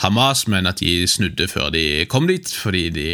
[0.02, 3.08] Hamas, men at de snudde før de kom dit, fordi de,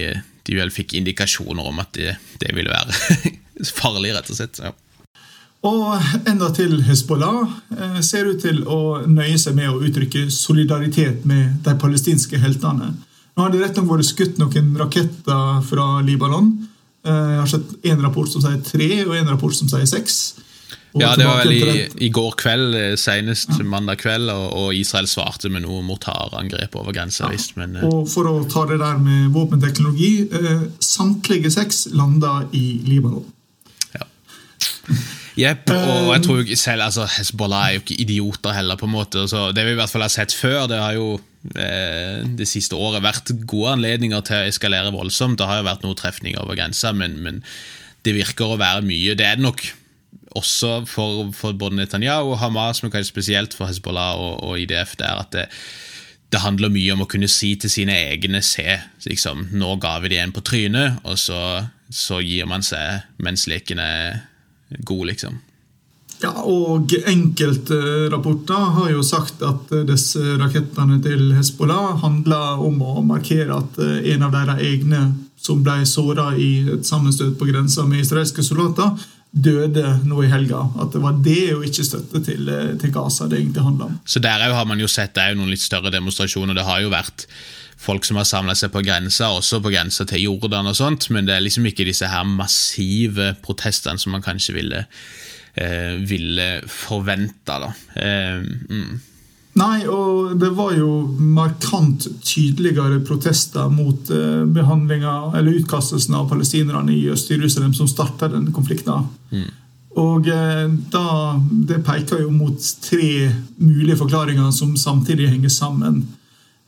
[0.47, 3.31] de vel fikk indikasjoner om at det, det ville være
[3.81, 4.61] farlig, rett og slett.
[4.63, 4.75] Ja.
[5.67, 5.97] Og
[6.29, 11.61] enda til Hezbollah eh, ser ut til å nøye seg med å uttrykke solidaritet med
[11.67, 12.93] de palestinske heltene.
[13.37, 16.53] Nå har det rett nok vært skutt noen raketter fra Libanon.
[17.07, 20.37] Eh, Jeg har sett en rapport som sier tre, og en rapport som sier seks.
[21.01, 25.09] Ja, det var vel i, i går kveld, eh, senest mandag kveld, og, og Israel
[25.11, 27.43] svarte med noe mortarangrep over grensa, Ja.
[27.61, 32.81] men eh, Og for å ta det der med våpenteknologi uh, Samtlige seks landa i
[32.87, 33.27] Libanon.
[33.97, 34.07] Ja.
[35.37, 39.27] Jepp, og jeg tror selv altså, Hezbollah er jo ikke idioter heller, på en måte.
[39.29, 41.19] Så det vi i hvert fall har sett før, det har jo
[41.53, 45.37] eh, det siste året vært gode anledninger til å eskalere voldsomt.
[45.37, 47.43] Det har jo vært noen trefninger over grensa, men, men
[48.07, 49.17] det virker å være mye.
[49.19, 49.67] Det er det nok
[50.39, 54.97] også for, for både Netanyahu og Hamas, men kanskje spesielt for Hezbollah og, og IDF,
[55.01, 55.47] er at det,
[56.33, 60.13] det handler mye om å kunne si til sine egne Se, liksom, nå ga vi
[60.15, 61.41] de en på trynet, og så,
[61.89, 64.25] så gir man seg mens leken er
[64.83, 65.43] god, liksom.
[66.23, 73.03] Ja, og Enkelte rapporter har jo sagt at disse rakettene til Hezbollah handler om å
[73.05, 75.03] markere at eh, en av deres egne
[75.37, 78.97] som ble såra i et sammenstøt på grensa med israelske soldater,
[79.31, 80.63] døde nå i helga.
[80.81, 84.01] At det var det og ikke støtte til, eh, til Gaza det egentlig handla om.
[84.07, 86.55] Så der er har man jo sett det er jo noen litt større demonstrasjoner.
[86.55, 87.27] Det har jo vært
[87.77, 91.29] folk som har samla seg på grensa, også på grensa til Jordan og sånt, men
[91.29, 94.87] det er liksom ikke disse her massive protestene som man kanskje ville,
[95.55, 97.73] eh, ville forventa, da.
[97.95, 99.01] Eh, mm.
[99.57, 106.93] Nei, og det var jo markant tydeligere protester mot eh, behandlinga, eller utkastelsen av palestinerne
[106.93, 109.09] i Øst-Jerusalem som starta denne konflikten.
[109.97, 111.07] Og eh, da,
[111.41, 116.03] Det peker jo mot tre mulige forklaringer som samtidig henger sammen.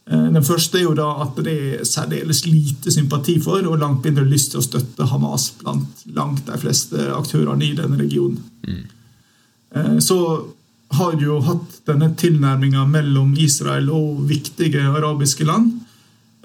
[0.09, 4.05] Eh, Den første er jo da at det er særdeles lite sympati for og langt
[4.09, 8.40] mindre lyst til å støtte Hamas blant langt de fleste aktørene i denne regionen.
[8.64, 10.01] Mm.
[10.01, 10.16] Så
[10.96, 15.72] har jo hatt denne tilnærminga mellom Israel og viktige arabiske land.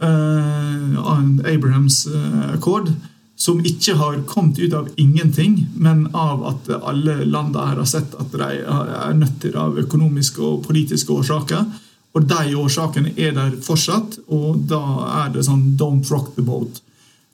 [0.01, 2.08] eh, Abrahams
[2.53, 2.91] akkord.
[3.36, 8.13] Som ikke har kommet ut av ingenting, men av at alle landene her har sett
[8.19, 11.65] at de er nødt til det av økonomiske og politiske årsaker.
[12.13, 14.84] Og de årsakene er der fortsatt, og da
[15.23, 16.82] er det sånn 'don't rock the boat'.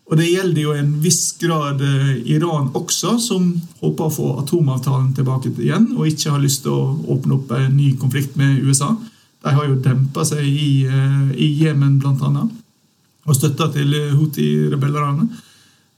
[0.10, 5.12] Og det gjelder jo en viss grad eh, Iran også, som håper å få atomavtalen
[5.18, 8.96] tilbake igjen, og ikke har lyst til å åpne opp en ny konflikt med USA.
[9.46, 12.58] De har jo dempa seg i, eh, Jemen, annet,
[13.30, 15.30] og støtta til Houthi-rebellerne.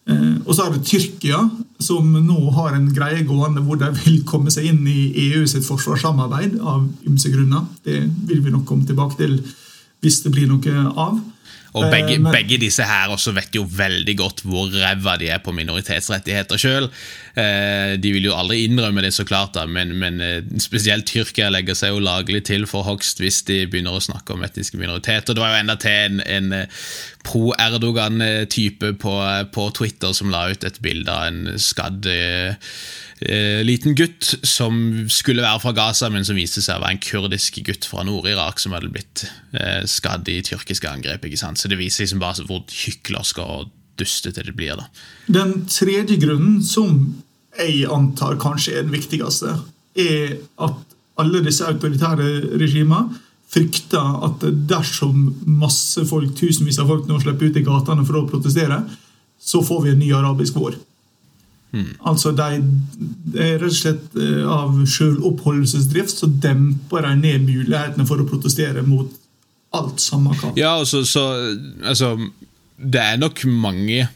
[0.09, 4.23] Eh, Og så er det Tyrkia, som nå har en greie gående hvor de vil
[4.27, 7.63] komme seg inn i EU sitt forsvarssamarbeid av ymse grunner.
[7.85, 9.39] Det vil vi nok komme tilbake til
[10.01, 11.21] hvis det blir noe av.
[11.73, 15.29] Og begge, Eh, men- begge disse her også vet jo veldig godt hvor ræva de
[15.29, 16.89] er på minoritetsrettigheter sjøl.
[17.37, 21.47] Eh, de vil jo aldri innrømme det, så klart, da, men, men eh, spesielt Tyrkia
[21.49, 25.33] legger seg jo laglig til for hogst hvis de begynner å snakke om etniske minoriteter.
[25.33, 26.19] Det var jo enda til en,
[26.51, 26.67] en
[27.23, 29.13] pro-Erdogan-type på,
[29.53, 35.43] på Twitter som la ut et bilde av en skadd eh, liten gutt som skulle
[35.45, 38.73] være fra Gaza, men som viste seg å være en kurdisk gutt fra Nord-Irak som
[38.75, 41.25] hadde blitt eh, skadd i tyrkiske angrep.
[41.29, 41.60] ikke sant?
[41.61, 43.69] Så det viser liksom bare hvor hyklersk og
[44.01, 44.79] dustete det blir.
[44.79, 44.87] da.
[45.29, 47.21] Den tredje grunnen, som
[47.59, 49.59] jeg antar kanskje er den viktigste,
[49.99, 53.11] er at alle disse autoritære regimer
[53.51, 58.29] frykter at dersom masse folk, tusenvis av folk nå slipper ut i gatene for å
[58.29, 58.79] protestere,
[59.41, 60.79] så får vi en ny arabisk vår.
[62.03, 62.63] Altså de,
[63.39, 68.83] er rett og slett eh, Av sjøloppholdelsesdrift så demper de ned mulighetene for å protestere
[68.83, 69.07] mot
[69.77, 70.55] alt samme kan.
[70.59, 72.17] Ja, altså, så, så altså,
[72.77, 74.07] Det er nok mange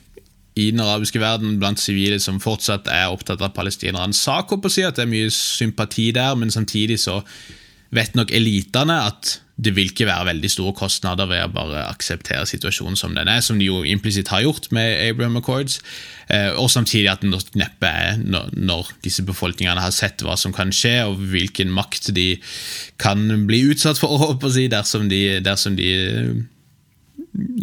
[0.56, 4.96] i den arabiske verden blant sivile som fortsatt er opptatt av palestinernes sak, si at
[4.96, 7.20] det er mye sympati der, men samtidig så
[7.92, 12.44] vet nok elitene at det vil ikke være veldig store kostnader ved å bare akseptere
[12.50, 15.78] situasjonen som den er, som de jo implisitt har gjort med Abraham Accords,
[16.28, 20.76] eh, og samtidig at det neppe er når, disse befolkningene har sett hva som kan
[20.76, 22.34] skje, og hvilken makt de
[23.00, 24.36] kan bli utsatt for
[24.76, 25.90] dersom de, dersom de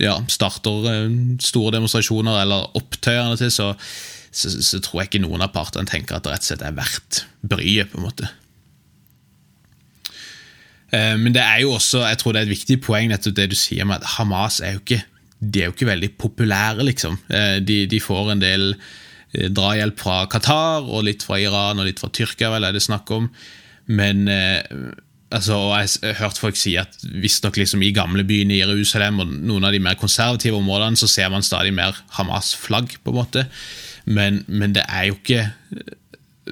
[0.01, 3.75] ja, starter eh, store demonstrasjoner eller opptøyer, så,
[4.33, 6.79] så, så tror jeg ikke noen av partene tenker at det rett og slett er
[6.81, 7.93] verdt bryet.
[7.93, 8.33] på en måte.
[10.93, 13.51] Eh, men det er jo også, jeg tror det er et viktig poeng nettopp det
[13.53, 15.01] du sier med at Hamas er jo ikke,
[15.41, 17.17] de er jo ikke veldig populære, liksom.
[17.33, 21.89] Eh, de, de får en del eh, drahjelp fra Qatar og litt fra Iran og
[21.89, 23.31] litt fra Tyrkia, vel er det snakk om.
[23.93, 24.29] Men
[25.35, 29.67] altså, jeg har hørt folk si at visstnok liksom i gamlebyen i Jerusalem og noen
[29.67, 33.45] av de mer konservative områdene, så ser man stadig mer Hamas-flagg, på en måte.
[34.07, 35.49] Men, men det er jo ikke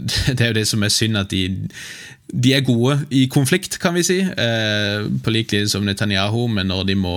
[0.36, 1.68] Det er jo det som er synd, at de
[2.32, 6.70] de er gode i konflikt, kan vi si, eh, på lik linje som Netanyahu, men
[6.70, 7.16] når de må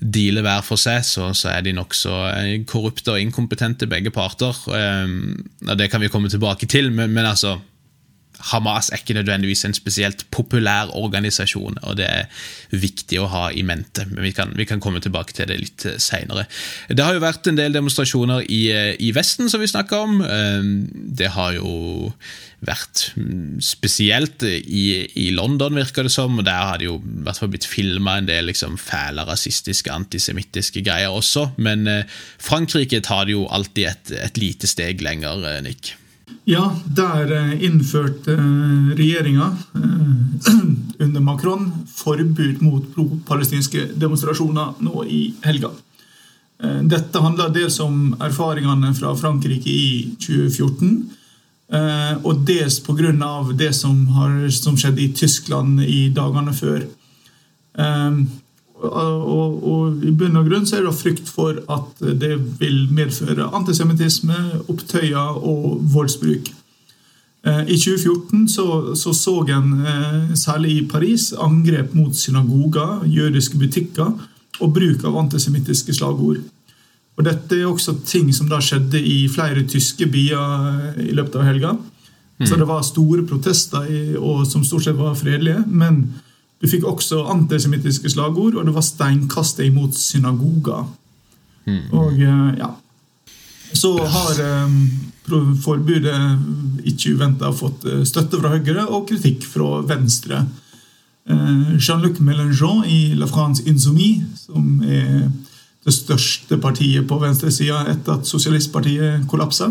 [0.00, 4.54] deale hver for seg, så, så er de nokså eh, korrupte og inkompetente, begge parter.
[4.70, 7.58] Eh, det kan vi komme tilbake til, men, men altså
[8.50, 12.26] Hamas er ikke nødvendigvis en spesielt populær organisasjon, og det er
[12.76, 14.04] viktig å ha i mente.
[14.10, 16.46] Men vi kan, vi kan komme tilbake til det litt eh, seinere.
[16.92, 20.20] Det har jo vært en del demonstrasjoner i, eh, i Vesten, som vi snakka om.
[21.16, 22.12] Det har jo
[22.64, 27.42] vært mm, spesielt i, i, London, virker det som, og der har det jo hvert
[27.42, 31.50] fall blitt filma en del liksom, fæle rasistiske, antisemittiske greier også.
[31.60, 31.84] Men
[32.38, 35.96] Frankrike tar det jo alltid et, et lite steg lenger, Nick.
[36.46, 40.52] Ja, der eh, innførte eh, regjeringa eh,
[41.04, 45.72] under Macron forbud mot pro-palestinske demonstrasjoner nå i helga.
[46.88, 50.92] Dette handler dels om erfaringene fra Frankrike i 2014,
[51.68, 53.10] og dels pga.
[53.58, 56.84] det som, har, som skjedde i Tyskland i dagene før.
[58.76, 63.48] Og, og, I bunn og grunn så er det frykt for at det vil medføre
[63.56, 64.36] antisemittisme,
[64.68, 66.52] opptøyer og voldsbruk.
[67.46, 73.58] Eh, I 2014 så, så, så en, eh, særlig i Paris, angrep mot synagoger, jødiske
[73.58, 74.12] butikker
[74.60, 76.42] og bruk av antisemittiske slagord.
[77.16, 81.40] Og Dette er også ting som da skjedde i flere tyske byer eh, i løpet
[81.40, 81.74] av helga.
[82.36, 82.60] Så mm.
[82.60, 83.86] det var store protester,
[84.44, 85.64] som stort sett var fredelige.
[85.66, 86.02] men
[86.60, 90.86] du fikk også antisemittiske slagord, og det var steinkastet imot synagoger.
[91.66, 91.82] Mm.
[91.92, 92.70] Og eh, ja
[93.76, 94.76] Så har um,
[95.60, 96.20] forbudet
[96.84, 100.44] ikke uventa fått støtte fra Høyre og kritikk fra Venstre.
[101.26, 105.26] Jean-Luc Mélenchon i La France Insoumis, som er
[105.86, 109.70] det største partiet på venstresida etter at sosialistpartiet kollapsa,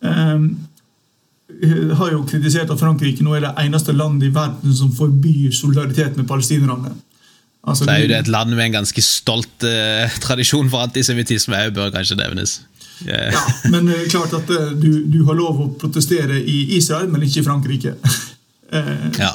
[0.00, 0.46] um,
[1.98, 6.16] har jo kritisert at Frankrike nå er det eneste landet i verden som forbyr solidaritet
[6.16, 6.94] med palestinerne.
[7.62, 11.58] Altså, det er jo det et land med en ganske stolt uh, tradisjon for antisemittisme
[11.58, 12.60] òg, bør kanskje nevnes.
[13.02, 13.34] Yeah.
[13.34, 17.24] ja, men uh, klart at uh, du, du, har lov å protestere i Israel, men
[17.26, 17.94] ikke i Frankrike.
[19.20, 19.34] ja.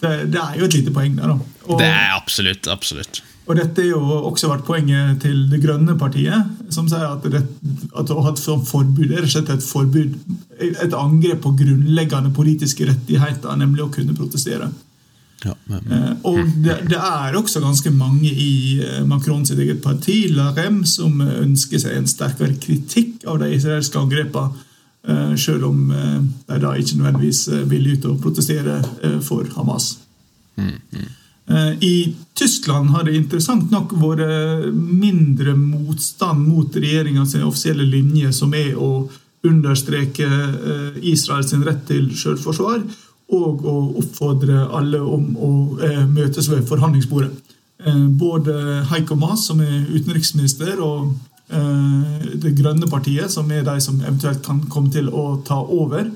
[0.00, 1.56] det, det, er jo et lite poeng der, da.
[1.68, 3.20] Og, det er absolutt, absolutt.
[3.48, 7.40] Og Dette har jo også vært poenget til Det grønne partiet, som sier at, det,
[7.96, 10.18] at å ha et forbud er et forbud,
[10.60, 14.68] et angrep på grunnleggende politiske rettigheter, nemlig å kunne protestere.
[15.46, 15.84] Ja, men.
[15.94, 20.82] Eh, og det, det, er også ganske mange i Macron sitt eget parti, La Rem,
[20.84, 24.66] som ønsker seg en sterkere kritikk av de israelske angrepene,
[25.08, 28.82] eh, selv om de da ikke nødvendigvis vil ut og protestere
[29.24, 29.94] for Hamas.
[30.58, 31.08] Mm, mm.
[31.50, 38.52] Eh, I Tyskland har det interessant nok vært mindre motstand mot regjeringas offisielle linje, som
[38.54, 39.08] er å
[39.48, 42.82] understreke eh, Israels rett til selvforsvar
[43.38, 45.52] og å oppfordre alle om å
[45.84, 47.32] eh, møtes ved forhandlingsbordet.
[48.18, 48.52] Både
[48.90, 51.14] Heiko Maas, som er utenriksminister, og
[52.42, 56.10] Det grønne partiet, som er de som eventuelt kan komme til å ta over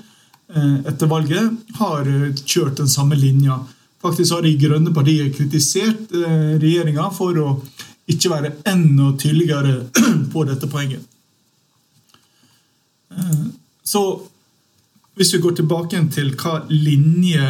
[0.90, 2.10] etter valget, har
[2.42, 3.60] kjørt den samme linja.
[4.02, 7.48] Faktisk har De grønne partiet kritisert eh, regjeringa for å
[8.10, 9.76] ikke være enda tydeligere
[10.32, 11.04] på dette poenget.
[13.14, 13.44] Eh,
[13.86, 14.02] så
[15.18, 17.46] hvis vi går tilbake til hva linje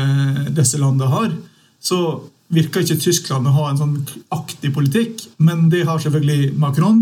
[0.53, 1.33] disse landene har,
[1.81, 2.03] så
[2.53, 3.97] virker ikke Tyskland å ha en sånn
[4.35, 7.01] aktiv politikk, men det har selvfølgelig Macron.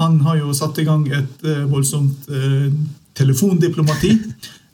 [0.00, 2.30] Han har jo satt i gang et eh, voldsomt
[3.12, 4.14] telefondiplomati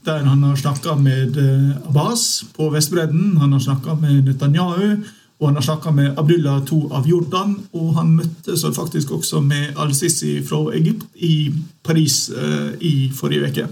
[0.08, 5.04] der han har snakka med eh, Abbas på Vestbredden, han har snakka med Netanyahu,
[5.38, 9.76] Og han har snakka med Abdullah II av Jordan, og han møttes faktisk også med
[9.78, 11.52] al-Sisi fra Egypt i
[11.86, 13.66] Paris eh, i forrige uke.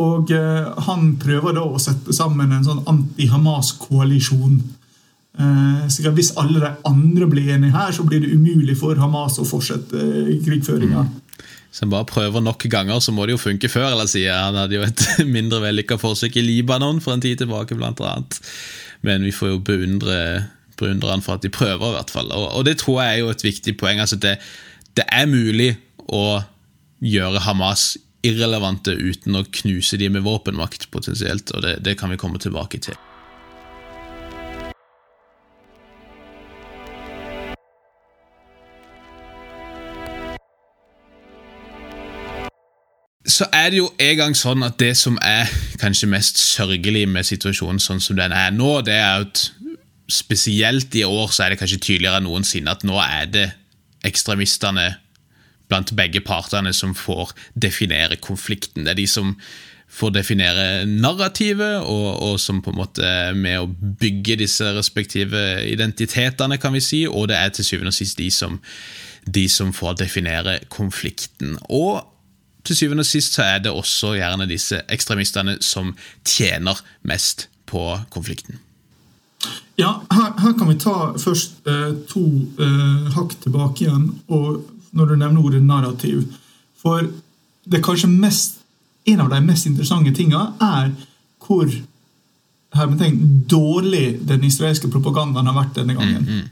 [0.00, 4.62] Og eh, han prøver da å sette sammen en sånn anti-Hamas-koalisjon.
[5.36, 9.36] Eh, så Hvis alle de andre blir enige her, så blir det umulig for Hamas
[9.42, 11.04] å fortsette eh, krigføringa.
[11.04, 11.20] Mm.
[11.72, 14.36] Så bare prøver nok ganger, så må det jo funke før eller siden.
[14.36, 15.04] Han hadde jo et
[15.36, 18.40] mindre vellykka forsøk i Libanon for en tid tilbake, blant annet.
[19.02, 20.18] Men vi får jo beundre
[20.82, 22.30] beundre han for at de prøver, i hvert fall.
[22.34, 24.00] Og, og det tror jeg er jo et viktig poeng.
[24.00, 24.38] altså det,
[24.96, 25.74] det er mulig
[26.08, 26.42] å
[27.02, 27.92] gjøre Hamas
[28.26, 32.78] irrelevante uten å knuse dem med våpenmakt, potensielt, og det, det kan vi komme tilbake
[32.82, 32.98] til.
[43.42, 45.50] Så er det jo en gang sånn at det som er
[45.82, 49.48] kanskje mest sørgelig med situasjonen sånn som den er nå, det er at
[50.12, 53.48] spesielt i år så er det kanskje tydeligere enn noensinne at nå er det
[54.06, 54.92] ekstremistene
[55.72, 58.84] blant begge partene som får definere konflikten.
[58.84, 59.34] Det er de som
[59.92, 66.60] får definere narrativet, og, og, som på en måte med å bygge disse respektive identitetene,
[66.62, 68.60] kan vi si, og det er til syvende og sist de som,
[69.26, 71.58] de som får definere konflikten.
[71.68, 72.00] Og
[72.64, 75.94] til syvende og sist så er det også gjerne disse ekstremistene som
[76.24, 78.60] tjener mest på konflikten.
[79.80, 82.22] Ja, her, her, kan vi ta først eh, to
[82.60, 86.26] eh, hakk tilbake igjen, og når du nevner ordet narrativ.
[86.78, 87.08] For
[87.64, 88.60] det kanskje mest,
[89.06, 90.92] en av de mest interessante tingene er
[91.42, 91.66] hvor
[92.98, 96.22] tenkt, dårlig den israelske propagandaen har vært denne gangen.
[96.22, 96.48] Mm, mm.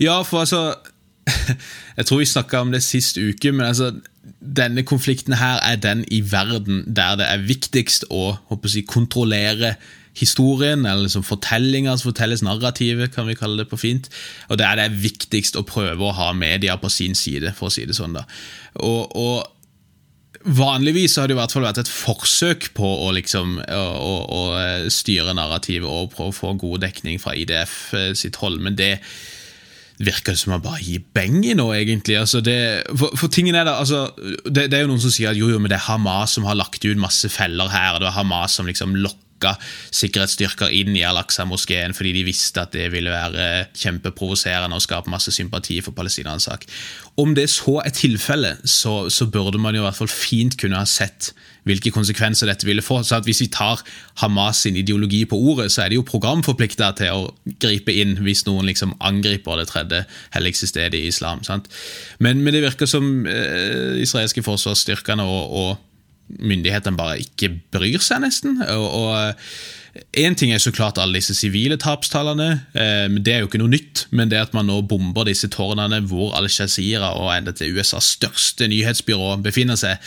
[0.00, 0.74] Ja, for altså
[1.98, 3.92] Jeg tror vi snakka om det sist uke, men altså
[4.40, 9.74] denne konflikten her er den i verden der det er viktigst å, jeg, si, kontrollere
[10.14, 14.06] historien, eller liksom fortellinga som fortelles, narrativet, kan vi kalle det på fint.
[14.48, 17.86] Og det er viktigst å prøve å ha media på sin side, for å si
[17.88, 18.14] det sånn.
[18.20, 18.24] da.
[18.84, 19.50] Og, og
[20.44, 24.40] Vanligvis har det i hvert fall vært et forsøk på å, liksom, å, å
[24.92, 28.98] styre narrativet og prøve å få god dekning fra IDF eh, sitt hold, men det
[30.02, 32.16] virker det som man bare gir beng i nå, egentlig.
[32.18, 32.56] Altså det,
[32.98, 34.08] for, for, tingen er da, altså,
[34.44, 36.46] det, det, er jo noen som sier at jo, jo, men det er Hamas som
[36.48, 37.94] har lagt ut masse feller her.
[37.94, 39.54] og Det er Hamas som liksom lokker lokka
[39.94, 45.32] sikkerhetsstyrker inn i Al-Aqsa-moskeen fordi de visste at det ville være kjempeprovoserende og skape masse
[45.34, 46.64] sympati for palestinernes sak.
[47.16, 50.80] Om det så er tilfellet, så, så, burde man jo i hvert fall fint kunne
[50.80, 51.32] ha sett
[51.64, 53.02] hvilke konsekvenser dette ville få.
[53.02, 53.80] Så Hvis vi tar
[54.20, 58.44] Hamas sin ideologi på ordet, så er de jo programforplikta til å gripe inn hvis
[58.48, 61.40] noen liksom angriper det tredje helligste stedet i islam.
[62.18, 65.93] Men, men, det virker som eh, israelske forsvarsstyrkene og, og
[66.28, 68.60] myndighetene bare ikke bryr seg, nesten.
[68.62, 69.40] og,
[70.18, 73.70] Én ting er så klart alle disse sivile tapstallene, eh, det er jo ikke noe
[73.70, 74.06] nytt.
[74.10, 78.66] Men det at man nå bomber disse tårnene hvor Al-Shazira og enda til USAs største
[78.70, 80.02] nyhetsbyrå befinner seg,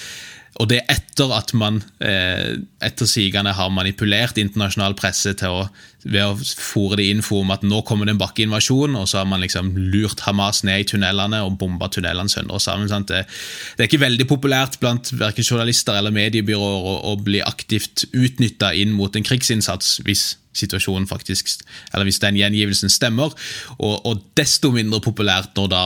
[0.58, 5.68] og det er etter at man eh, etter sigende har manipulert internasjonal presse til å,
[6.06, 9.30] ved å fòre det info om at nå kommer det en bakkeinvasjon, og så har
[9.30, 12.90] man liksom lurt Hamas ned i tunnelene og bomba tunnelene sønder og sammen.
[12.90, 18.08] Det, det, er ikke veldig populært blant verken journalister eller mediebyråer å, å bli aktivt
[18.14, 21.54] utnytta inn mot en krigsinnsats hvis situasjonen faktisk,
[21.94, 23.34] eller hvis den gjengivelsen stemmer.
[23.78, 25.84] Og, og, desto mindre populært når da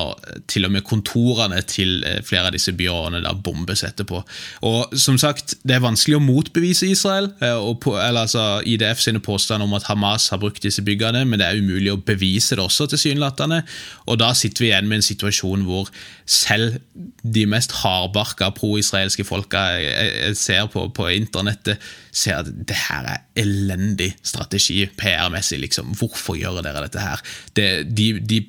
[0.51, 4.21] til og med kontorene til eh, flere av disse byråene da bombes etterpå.
[4.67, 9.21] Og som sagt, Det er vanskelig å motbevise Israel, eh, på, eller altså IDF sine
[9.23, 12.63] påstander om at Hamas har brukt disse byggene, men det er umulig å bevise det
[12.63, 13.61] også, tilsynelatende.
[14.07, 15.91] Og da sitter vi igjen med en situasjon hvor
[16.25, 16.79] selv
[17.23, 21.81] de mest hardbarka pro-israelske folka jeg ser på, på internettet,
[22.11, 25.59] ser at det her er elendig strategi PR-messig.
[25.63, 25.93] liksom.
[25.97, 27.21] Hvorfor gjør dere dette her?
[27.55, 28.41] Det, de, de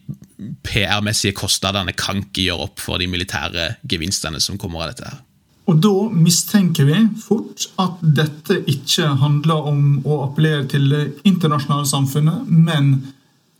[0.66, 5.10] PR-messige kostnadene kan ikke gjøre opp for de militære gevinstene som kommer av dette.
[5.10, 5.20] her.
[5.70, 11.86] Og Da mistenker vi fort at dette ikke handler om å appellere til det internasjonale
[11.86, 12.96] samfunnet, men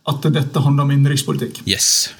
[0.09, 1.63] at dette handler om innenrikspolitikk.
[1.69, 2.11] Yes.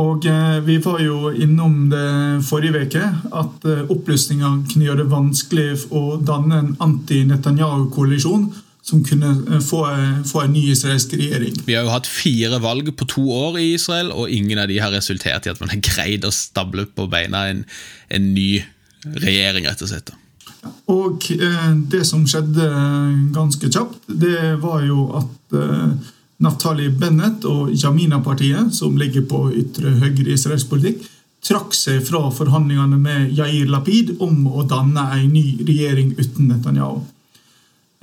[0.00, 5.10] Og eh, Vi var jo innom det forrige uke, at eh, opplysninger kunne gjøre det
[5.12, 8.48] vanskelig å danne en anti-Netanyahu-koalisjon
[8.84, 9.84] som kunne eh, få,
[10.26, 11.62] få, en ny israelsk regjering.
[11.68, 14.80] Vi har jo hatt fire valg på to år i Israel, og ingen av de
[14.82, 17.64] har resultert i at man har greid å stable på beina en,
[18.10, 18.64] en ny
[19.04, 20.14] regjering, rett og slett.
[20.90, 22.68] Og eh, det som skjedde
[23.34, 26.12] ganske kjapt, det var jo at eh,
[26.42, 31.04] Naftali Bennett og Jamina-partiet, som ligger på ytre høyre israelsk politikk,
[31.44, 37.02] trakk seg fra forhandlingene med Yair Lapid om å danne en ny regjering uten Netanyahu.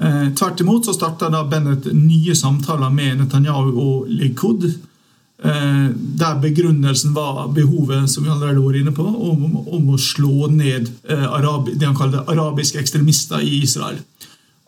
[0.01, 4.65] Eh, tvert imot så starta Bennett nye samtaler med Netanyahu og Likud.
[5.43, 5.89] Eh,
[6.21, 10.89] der begrunnelsen var behovet som vi allerede var inne på, om, om å slå ned
[11.09, 11.27] eh,
[11.73, 13.97] det han kalte arabiske ekstremister i Israel.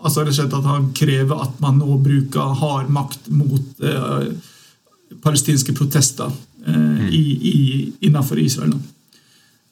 [0.03, 4.33] Altså rett og slett at Han krever at man nå bruker hard makt mot eh,
[5.23, 6.31] palestinske protester
[6.67, 7.59] eh, i, i,
[8.07, 8.73] innenfor Israel.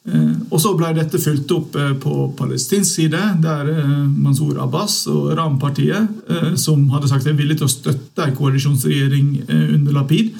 [0.08, 3.68] Eh, og Så ble dette fulgt opp eh, på palestinsk side, der
[4.08, 6.24] Mansour Abbas og Ram-partiet,
[6.60, 10.32] som hadde sagt de er villige til å støtte en koalisjonsregjering under Lapid,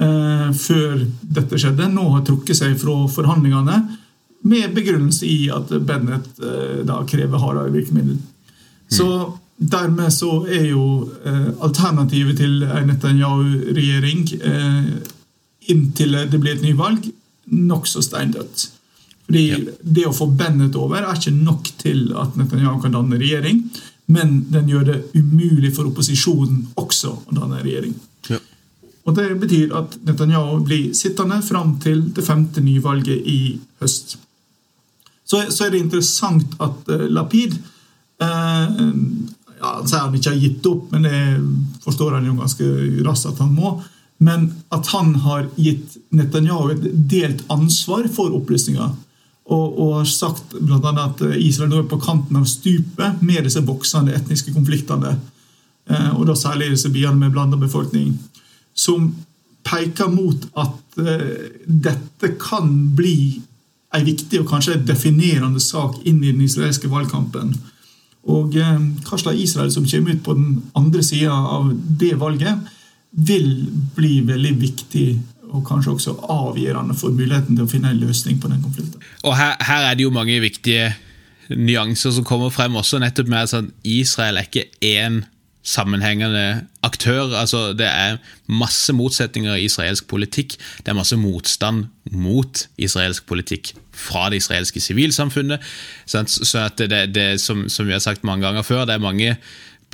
[0.00, 1.04] eh, før
[1.40, 3.82] dette skjedde, nå har trukket seg fra forhandlingene
[4.44, 8.18] med begrunnelse i at Bennett eh, da krever hardere virkemiddel.
[8.90, 9.08] Så
[9.56, 10.84] dermed så er jo
[11.24, 14.88] eh, alternativet til en Netanyahu-regjering eh,
[15.72, 17.06] inntil det blir et nyvalg,
[17.54, 18.68] nokså steindødt.
[19.24, 19.58] Fordi ja.
[19.80, 23.62] Det å få Bennett over er ikke nok til at Netanyahu kan danne regjering,
[24.12, 27.94] men den gjør det umulig for opposisjonen også å danne regjering.
[28.28, 28.40] Ja.
[29.04, 33.40] Og Det betyr at Netanyahu blir sittende fram til det femte nyvalget i
[33.80, 34.18] høst.
[35.24, 37.56] Så, så er det interessant at uh, Lapid
[38.20, 41.20] ja, Han sier han ikke har gitt opp, men det
[41.84, 42.66] forstår han jo ganske
[43.06, 43.74] raskt at han må.
[44.22, 48.92] Men at han har gitt Netanyahu et delt ansvar for opplysninga.
[49.44, 54.14] Og, og, sagt annet at Israel nå er på kanten av stupet med disse voksende
[54.16, 55.18] etniske konfliktene.
[55.90, 58.14] Uh, og da særlig disse byene med blanda befolkning
[58.72, 59.10] som
[59.68, 63.42] peker mot at uh, dette kan bli
[63.94, 67.52] en viktig og kanskje definerende sak inn i den israelske valgkampen.
[68.30, 71.70] Og uh, hva slags Israel som kommer ut på den andre sida av
[72.00, 72.72] det valget,
[73.14, 75.08] vil bli veldig viktig
[75.54, 79.02] og kanskje også avgjørende for muligheten til å finne en løsning på den konflikten.
[79.22, 80.88] Og her, her er det jo mange viktige
[81.54, 85.22] nyanser som kommer frem også, nettopp med at sånn, Israel er ikke én
[85.64, 87.32] sammenhengende aktør.
[87.36, 90.56] Altså, det er masse motsetninger i israelsk politikk.
[90.78, 95.62] Det er masse motstand mot israelsk politikk fra det israelske sivilsamfunnet.
[96.06, 99.36] Så det, det, som, som, vi har sagt mange ganger før, det er mange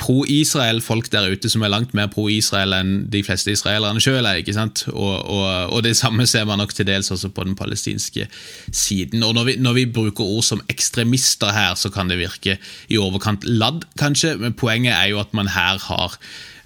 [0.00, 4.40] pro-Israel-folk der ute som er langt mer pro-Israel enn de fleste israelerne sjøl er.
[4.40, 4.86] ikke sant?
[4.90, 8.26] Og, og, og, det samme ser man nok til dels også på den palestinske
[8.72, 9.24] siden.
[9.26, 12.56] Og når vi, når vi, bruker ord som ekstremister her, så kan det virke
[12.88, 16.16] i overkant ladd, kanskje, men poenget er jo at man her har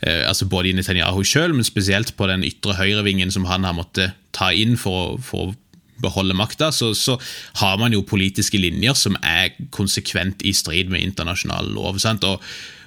[0.03, 3.75] eh, altså både i Netanyahu sjøl, men spesielt på den ytre høyrevingen som han har
[3.77, 5.59] måttet ta inn for, for å
[6.05, 7.17] beholde makta, så, så,
[7.63, 12.01] har man jo politiske linjer som er konsekvent i strid med internasjonal lov.
[12.03, 12.27] Sant?
[12.27, 12.43] Og,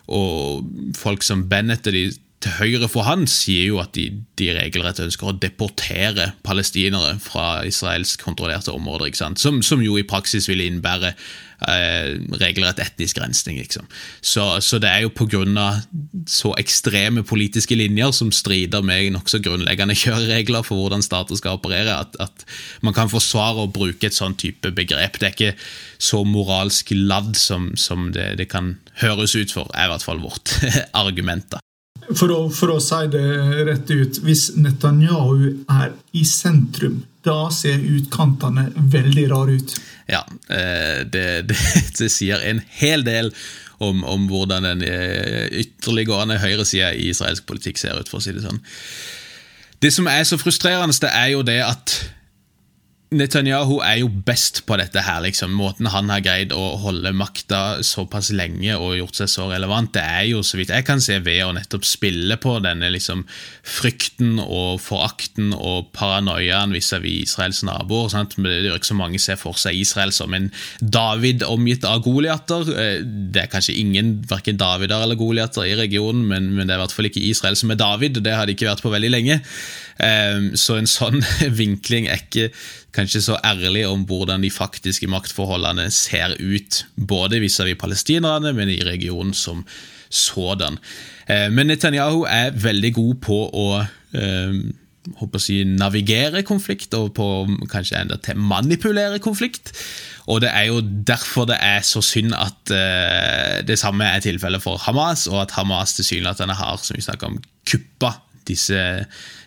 [0.08, 2.06] og folk som Bennett og de
[2.44, 7.64] til høyre for han sier jo at de, de regelrett ønsker å deportere palestinere fra
[7.66, 9.10] israelsk kontrollerte områder.
[9.42, 13.58] Som, som, jo i praksis ville innebære eh, regelrett etnisk rensning.
[13.64, 13.90] Liksom.
[14.22, 15.66] Så, så, det er jo pga.
[16.30, 21.98] så ekstreme politiske linjer som strider med nokså grunnleggende kjøreregler for hvordan stater skal operere,
[22.06, 22.46] at, at,
[22.86, 25.18] man kan forsvare å bruke et sånn type begrep.
[25.18, 25.56] Det er ikke
[25.98, 30.22] så moralsk ladd som, som det, det kan høres ut for, er i hvert fall
[30.22, 30.60] vårt
[31.06, 31.50] argument.
[31.50, 31.64] da.
[32.08, 33.28] For å, for å, si det
[33.68, 39.74] rett ut, hvis Netanyahu er i sentrum, da ser utkantene veldig rare ut.
[40.08, 41.60] Ja, eh, det, det,
[42.00, 43.34] det sier en hel del
[43.84, 48.34] om, om hvordan den eh, ytterliggående høyresida i israelsk politikk ser ut, for å si
[48.36, 48.64] det sånn.
[49.84, 51.98] Det som er så frustrerende, det er jo det at
[53.08, 55.54] Netanyahu er jo best på dette her, liksom.
[55.56, 60.04] Måten han har greid å holde makta såpass lenge og gjort seg så relevant, det
[60.04, 63.24] er jo, så vidt jeg kan se, ved å nettopp spille på denne liksom
[63.64, 68.12] frykten og forakten og paranoiaen vis-à-vis Israels naboer.
[68.12, 68.36] Sant?
[68.44, 70.52] Det gjør ikke så mange ser for seg Israel som en
[70.84, 72.68] David omgitt av Goliater.
[72.76, 76.82] Eh, det er kanskje ingen verken Davider eller Goliater i regionen, men, men det er
[76.82, 78.92] i hvert fall ikke Israel som er David, og det har det ikke vært på
[78.92, 79.40] veldig lenge.
[80.04, 81.24] Ehm, så en sånn
[81.62, 82.50] vinkling er ikke
[82.98, 88.82] kanskje så ærlig om hvordan de faktiske maktforholdene ser ut, både vis-à-vis palestinerne, men i
[88.86, 89.64] regionen som
[90.10, 90.80] sådan.
[91.30, 93.70] Ehm, men Netanyahu er veldig god på å
[94.18, 94.62] ehm,
[95.16, 97.28] håper å si, navigere konflikt, og på
[97.72, 99.72] kanskje enda til manipulere konflikt.
[100.28, 104.64] Og Det er jo derfor det er så synd at uh, det samme er tilfellet
[104.64, 108.18] for Hamas, og at Hamas tilsynelatende har som vi om, kuppa
[108.48, 109.06] disse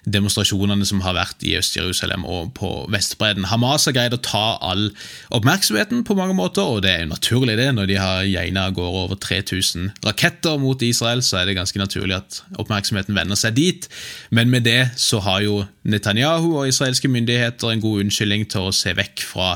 [0.08, 3.48] demonstrasjonene som har vært i Øst-Jerusalem og på Vestbredden.
[3.50, 4.88] Hamas har greid å ta all
[5.34, 7.68] oppmerksomheten på mange måter, og det er jo naturlig det.
[7.76, 11.80] Når de har geina av gårde over 3000 raketter mot Israel, så er det ganske
[11.80, 13.90] naturlig at oppmerksomheten vender seg dit.
[14.30, 18.74] Men med det så har jo Netanyahu og israelske myndigheter en god unnskyldning til å
[18.76, 19.54] se vekk fra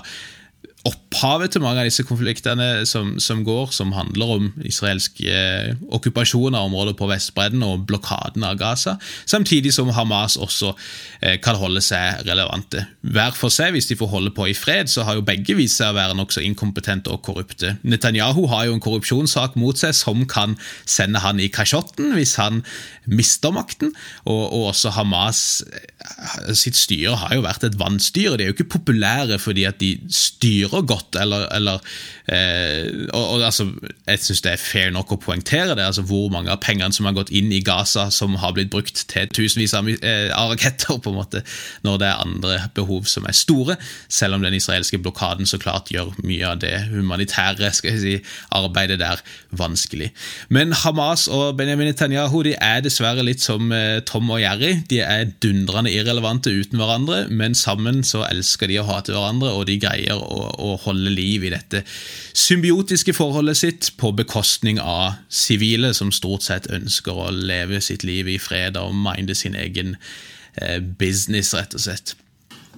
[0.84, 6.56] opphavet til mange av disse konfliktene som, som går, som handler om israelsk eh, okkupasjon
[6.56, 10.74] av områder på Vestbredden og blokaden av Gaza, samtidig som Hamas også
[11.22, 12.84] eh, kan holde seg relevante.
[13.00, 15.80] Hver for seg, hvis de får holde på i fred, så har jo begge vist
[15.80, 17.78] seg å være nokså inkompetente og korrupte.
[17.86, 22.60] Netanyahu har jo en korrupsjonssak mot seg som kan sende han i kasjotten hvis han
[23.08, 23.94] mister makten,
[24.28, 28.36] og, og også Hamas eh, sitt styre har jo vært et vannstyre.
[28.36, 31.80] De er jo ikke populære fordi at de styrer styrer godt, eller, eller
[32.26, 33.68] eh, og, og, altså,
[34.06, 37.06] Jeg syns det er fair nok å poengtere det, altså hvor mange av pengene som
[37.06, 40.98] har gått inn i Gaza, som har blitt brukt til tusenvis av, eh, av raketter,
[40.98, 41.42] på en måte,
[41.84, 43.76] når det er andre behov som er store,
[44.08, 48.14] selv om den israelske blokaden så klart gjør mye av det humanitære skal jeg si,
[48.54, 49.22] arbeidet der
[49.54, 50.10] vanskelig.
[50.48, 54.76] Men Hamas og Benjamin Netanyahu de er dessverre litt som eh, Tom og Jerry.
[54.90, 59.66] De er dundrende irrelevante uten hverandre, men sammen så elsker de å hate hverandre, og
[59.68, 61.84] de greier å holde liv i dette
[62.34, 68.28] symbiotiske forholdet sitt på bekostning av sivile, som stort sett ønsker å leve sitt liv
[68.28, 69.96] i fred og minde sin egen
[70.60, 72.16] eh, business, rett og slett.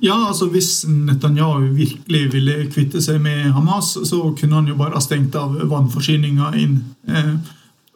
[0.04, 4.98] Ja, altså Hvis Netanyahu virkelig ville kvitte seg med Hamas, så kunne han jo bare
[4.98, 6.80] ha stengt av vannforsyninga inn.
[7.08, 7.36] Eh,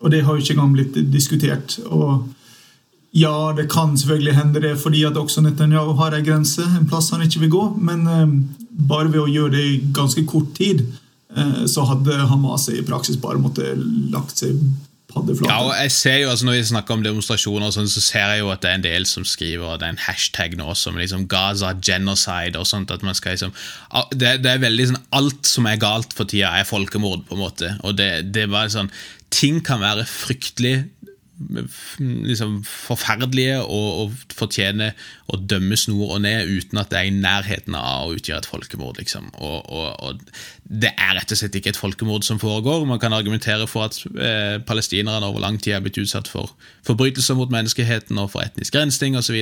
[0.01, 1.79] og det har jo ikke engang blitt diskutert.
[1.85, 2.29] og
[3.13, 7.11] ja, det kan selvfølgelig hende det fordi at også Netanyahu har en grense, en plass
[7.11, 7.65] han ikke vil gå.
[7.81, 8.37] Men eh,
[8.89, 10.85] bare ved å gjøre det i ganske kort tid,
[11.37, 13.81] eh, så hadde Hamas i praksis bare måttet
[14.15, 14.61] lagt seg
[15.11, 15.51] paddeflate.
[15.51, 18.45] Ja, og jeg ser jo, altså Når vi snakker om demonstrasjoner, sånn, så ser jeg
[18.45, 21.27] jo at det er en del som skriver det er en hashtag nå som liksom
[21.31, 22.95] Gaza genocide og sånt.
[22.95, 23.55] at man skal liksom,
[24.15, 27.43] Det, det er veldig sånn Alt som er galt for tida, er folkemord, på en
[27.43, 27.75] måte.
[27.83, 28.93] og det, det var sånn,
[29.35, 30.77] Ting kan være fryktelig
[31.99, 34.93] liksom forferdelige og, og fortjener
[35.33, 38.51] å dømme snor og ned uten at det er i nærheten av å utgjøre et
[38.51, 39.01] folkemord.
[39.01, 39.31] Liksom.
[39.41, 40.23] Og, og,
[40.61, 42.85] Det er rett og slett ikke et folkemord som foregår.
[42.89, 46.53] Man kan argumentere for at eh, palestinerne over lang tid er blitt utsatt for
[46.87, 49.41] forbrytelser mot menneskeheten og for etnisk rensing osv.,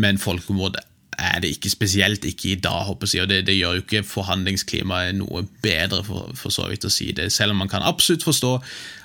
[0.00, 0.78] men folkemord
[1.18, 4.02] er det ikke spesielt ikke i dag, håper jeg, og det, det gjør jo ikke
[4.08, 7.30] forhandlingsklimaet noe bedre, for, for, så vidt å si det.
[7.32, 8.52] Selv om man kan absolutt forstå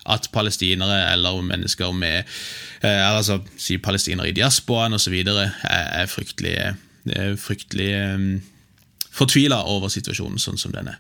[0.10, 2.24] at palestinere eller mennesker med
[2.82, 5.16] eh, altså si palestinere i diasporaen osv.
[5.22, 6.56] Er, er fryktelig,
[7.16, 8.32] er fryktelig um,
[9.14, 11.00] fortvila over situasjonen sånn som den er.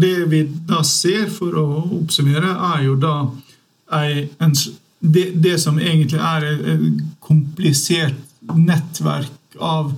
[0.00, 1.66] Det vi da ser, for å
[2.00, 3.14] oppsummere, er jo da
[3.90, 4.54] en,
[5.00, 6.84] det, det, som egentlig er et
[7.24, 8.18] komplisert
[8.54, 9.90] nettverk av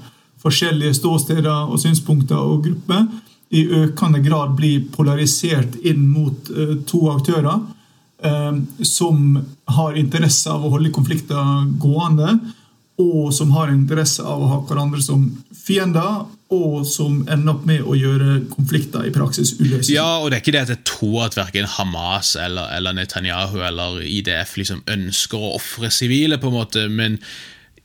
[0.43, 3.05] forskjellige ståsteder og synspunkter og grupper
[3.53, 7.61] i økende grad blir polarisert inn mot uh, to aktører
[8.87, 9.39] som
[9.77, 12.37] har interesse av å holde konflikter gående,
[13.03, 15.25] og som har interesse av å ha hverandre som
[15.57, 19.97] fiender, og som ender opp med å gjøre konflikter i praksis uløselige.
[19.97, 23.63] Ja, og det er ikke det at jeg tror at verken Hamas eller, eller Netanyahu
[23.65, 27.17] eller IDF liksom ønsker å ofre sivile, på en måte, men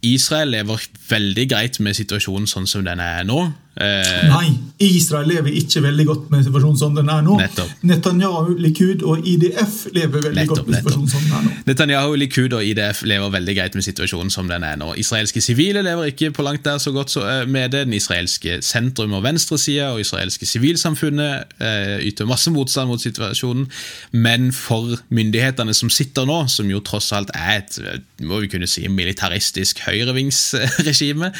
[0.05, 3.47] Israel lever veldig greit med situasjonen sånn som den er nå.
[3.77, 4.47] Eh, Nei,
[4.81, 7.35] Israel lever ikke veldig godt med situasjonen som den er nå.
[7.37, 7.73] Nettopp.
[7.85, 11.53] Netanyahu, Likud og IDF lever veldig nettopp, godt med situasjonen som den er nå.
[11.69, 14.91] Netanyahu, Likud og IDF lever veldig greit med situasjonen som den er nå.
[14.97, 17.85] Israelske sivile lever ikke på langt der så godt så, med det.
[17.87, 23.69] Den israelske sentrum- og venstresida og israelske sivilsamfunnet eh, yter masse motstand mot situasjonen.
[24.11, 27.77] Men for myndighetene som sitter nå, som jo tross alt er et
[28.25, 31.31] må vi kunne si, militaristisk høyrevingsregime,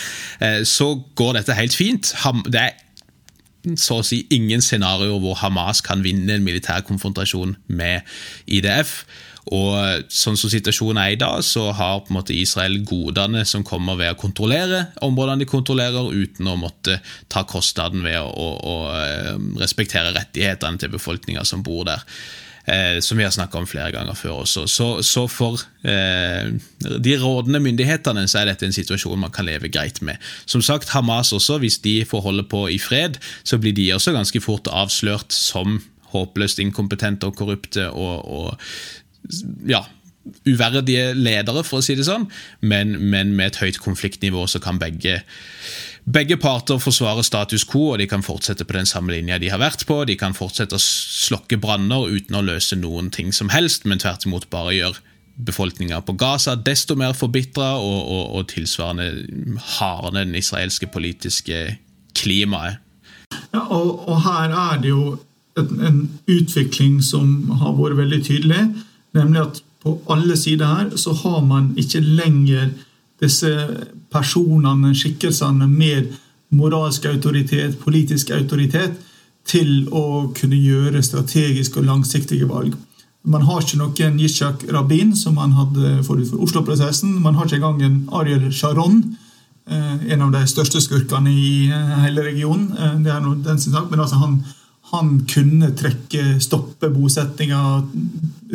[0.43, 2.11] eh, så går dette helt fint
[2.47, 2.75] det er
[3.75, 8.05] så å si ingen scenarioer hvor Hamas kan vinne en militær konfrontasjon med
[8.47, 9.01] IDF.
[9.55, 13.63] Og sånn som situasjonen er i dag, så har på en måte Israel godene som
[13.67, 16.99] kommer ved å kontrollere områdene de kontrollerer, uten å måtte
[17.31, 22.03] ta kostnaden ved å, å, å eh, respektere rettighetene til befolkninga som bor der
[22.67, 24.67] eh, som vi har snakka om flere ganger før også.
[24.71, 26.53] Så, så for eh,
[26.83, 30.21] de rådende myndighetene så er dette en situasjon man kan leve greit med.
[30.45, 34.15] Som sagt, Hamas også, hvis de får holde på i fred, så blir de også
[34.15, 35.81] ganske fort avslørt som
[36.13, 39.83] håpløst inkompetente og korrupte og, og ja,
[40.47, 42.27] uverdige ledere, for å si det sånn,
[42.59, 45.21] men, men med et høyt konfliktnivå så kan begge
[46.07, 49.59] begge parter forsvarer status quo, og de kan fortsette på den samme linja de har
[49.61, 50.03] vært på.
[50.07, 54.27] De kan fortsette å slokke branner uten å løse noen ting som helst, men tvert
[54.27, 55.03] imot bare gjøre
[55.37, 61.77] befolkninga på Gaza desto mer forbitra og, og, og tilsvarende hardne den israelske politiske
[62.17, 62.79] klimaet.
[63.53, 65.17] Ja, og, og, her er det jo
[65.59, 68.63] en, en utvikling som har vært veldig tydelig,
[69.17, 72.71] nemlig at på alle sider her så har man ikke lenger
[73.21, 73.51] disse
[74.13, 76.13] personene, skikkelsene med
[76.49, 78.95] moralsk autoritet, politisk autoritet,
[79.47, 82.75] til å kunne gjøre strategiske og langsiktige valg.
[83.27, 87.17] Man har ikke noen Yitzhak Rabin, som man hadde forut for Oslo-prosessen.
[87.23, 89.01] Man har ikke engang en Ariel Sharon,
[89.67, 92.69] eh, en av de største skurkene i eh, hele regionen.
[92.77, 94.37] Eh, det er noe den sin sak, men altså han,
[94.93, 97.63] han kunne trekke, stoppe bosettinga,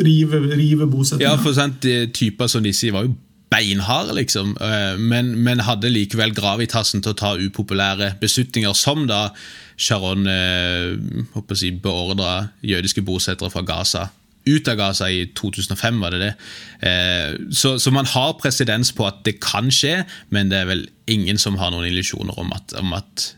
[0.01, 1.35] rive, rive bosettinga.
[1.35, 3.13] Ja, for sant, typer som disse var jo
[3.53, 4.55] beinharde, liksom,
[4.97, 9.27] men, men, hadde likevel gravitasen til å ta upopulære beslutninger, som da
[9.77, 14.09] Sharon eh, si, beordra jødiske bosettere fra Gaza
[14.43, 16.31] ut av Gaza i 2005, var det det.
[16.83, 20.01] Eh, så, så, man har presedens på at det kan skje,
[20.35, 23.29] men det er vel ingen som har noen illusjoner om at, om at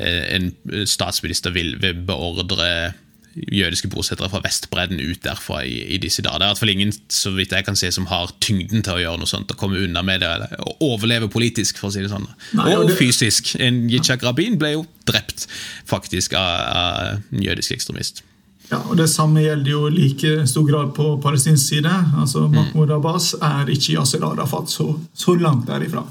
[0.00, 0.50] eh, en
[0.88, 1.76] statsminister vil
[2.08, 2.94] beordre
[3.34, 6.38] jødiske bosettere fra Vestbredden ut derfra i, i, disse dager.
[6.38, 8.98] Det er i hvert fall ingen så vidt jeg kan se, som har tyngden til
[8.98, 11.94] å gjøre noe sånt, å komme unna med det, eller å overleve politisk, for å
[11.94, 12.28] si det sånn.
[12.58, 12.98] Nei, og, det...
[13.00, 13.54] fysisk.
[13.62, 15.46] En Yitzhak Rabin ble jo drept,
[15.88, 18.24] faktisk, av, av en jødisk ekstremist.
[18.72, 21.92] Ja, og Det samme gjelder jo like stor grad på palestinsk side.
[22.20, 22.54] Altså, mm.
[22.56, 26.06] Mahmoud Abbas er ikke Yasir Arafat så, så langt derifra.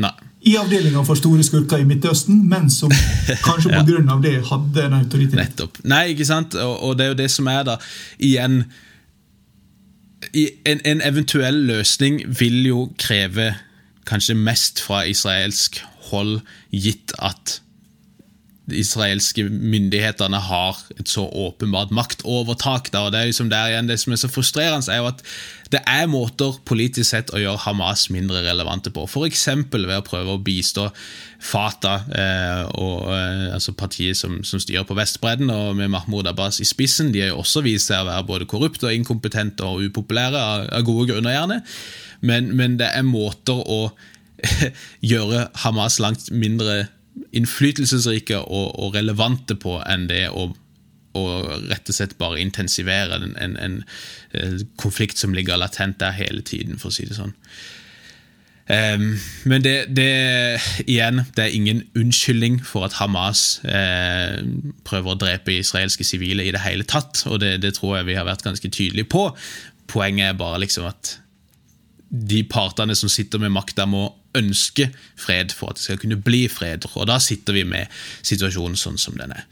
[0.00, 0.14] Nei.
[0.48, 2.92] I avdelinga for store skurker i Midtøsten, men som
[3.46, 3.84] kanskje ja.
[3.84, 4.18] pga.
[4.24, 5.36] det hadde en autoritet.
[5.36, 5.80] Nettopp.
[5.84, 6.56] Nei, ikke sant?
[6.56, 7.78] Og, og, det er jo det som er, da.
[8.18, 8.62] Igjen
[10.66, 13.52] en, en eventuell løsning vil jo kreve
[14.08, 16.40] kanskje mest fra israelsk hold,
[16.72, 17.60] gitt at
[18.74, 22.90] israelske myndighetene har et så åpenbart maktovertak.
[22.92, 25.22] Da, og Det er liksom der igjen, det som er så frustrerende, er jo at
[25.72, 29.04] det er måter politisk sett å gjøre Hamas mindre relevante på.
[29.04, 29.46] F.eks.
[29.72, 30.88] ved å prøve å bistå
[31.44, 36.62] Fatah, eh, og, eh, altså partiet som, som, styrer på Vestbredden, og med Mahmoud Abbas
[36.64, 37.12] i spissen.
[37.12, 40.68] De har jo også vist seg å være både korrupte og inkompetente og upopulære, av,
[40.80, 41.60] av gode grunner gjerne.
[42.20, 43.82] Men, men det er måter å
[45.12, 46.86] gjøre Hamas langt mindre
[47.32, 50.48] innflytelsesrike og, og, relevante på enn det å,
[51.18, 51.24] å
[51.70, 53.80] rett og slett bare intensivere en, en, en,
[54.32, 57.34] eh, konflikt som ligger latent der hele tiden, for å si det sånn.
[58.68, 59.14] Um,
[59.48, 60.10] men det, det,
[60.84, 64.42] igjen, det er ingen unnskyldning for at Hamas eh,
[64.84, 68.18] prøver å drepe israelske sivile i det hele tatt, og det, det, tror jeg vi
[68.18, 69.30] har vært ganske tydelige på.
[69.88, 71.14] Poenget er bare liksom at
[72.08, 76.42] de partene som sitter med makta, må ønske fred for at det skal kunne bli
[76.52, 76.84] fred.
[76.94, 77.88] Og da sitter vi med
[78.26, 79.46] situasjonen sånn som den er.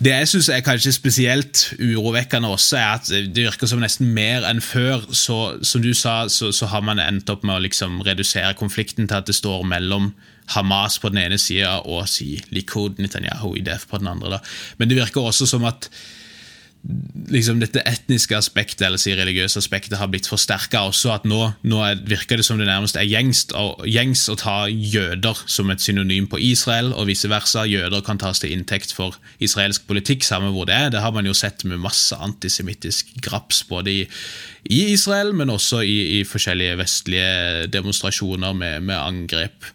[0.00, 4.46] Det jeg syns er kanskje spesielt urovekkende også, er at det virker som nesten mer
[4.48, 5.06] enn før.
[5.16, 9.08] Så, som du sa, så, så har man endt opp med å liksom redusere konflikten
[9.08, 10.12] til at det står mellom
[10.50, 14.36] Hamas på den ene sida og si Likud Netanyahu IDF på den andre.
[14.36, 14.40] Da.
[14.78, 15.88] Men det virker også som at
[17.30, 21.12] liksom dette etniske aspektet eller si religiøse aspektet har blitt forsterka også.
[21.12, 23.44] at Nå, nå er, virker det som det nærmest er gjengs,
[23.84, 27.66] gjengs å ta jøder som et synonym på Israel, og vice versa.
[27.68, 30.88] Jøder kan tas til inntekt for israelsk politikk, samme hvor det er.
[30.94, 34.02] Det har man jo sett med masse antisemittisk graps både i,
[34.64, 39.70] i, Israel, men også i, i forskjellige vestlige demonstrasjoner med, med angrep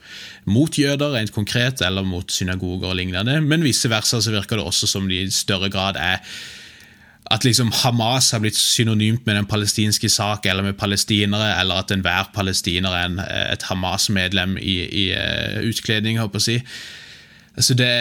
[0.49, 3.39] mot jøder, rent konkret, eller mot synagoger og lignende.
[3.45, 6.21] Men vice versa så virker det også som de i større grad er
[7.33, 11.93] at liksom Hamas har blitt synonymt med den palestinske sak eller med palestinere, eller at
[11.93, 16.19] enhver palestiner er en, et Hamas-medlem i, i uh, utkledning.
[16.21, 16.59] håper jeg å si.
[17.55, 17.91] Altså det,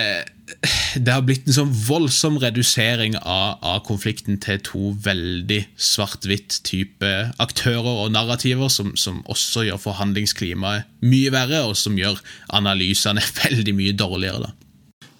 [0.98, 7.12] det, har blitt en sånn voldsom redusering av, av konflikten til to veldig svart-hvitt type
[7.42, 12.20] aktører og narrativer, som, som, også gjør forhandlingsklimaet mye verre, og som gjør
[12.52, 14.50] analysene veldig mye dårligere.
[14.50, 14.52] Da.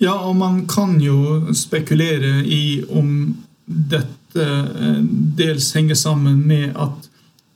[0.03, 5.03] Ja, og man kan jo spekulere i om dette eh,
[5.37, 7.11] dels henger sammen med at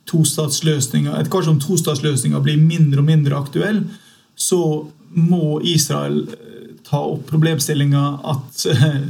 [0.09, 3.83] tostatsløsninga Etter hvert som tostatsløsninga blir mindre og mindre aktuell,
[4.35, 4.61] så
[5.13, 9.01] må Israel eh, ta opp problemstillinga at eh,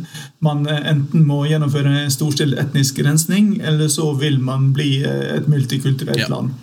[0.44, 6.26] man enten må gjennomføre en storstilt etnisk rensning, eller så vil man bli et multikulturelt
[6.26, 6.32] ja.
[6.32, 6.58] land.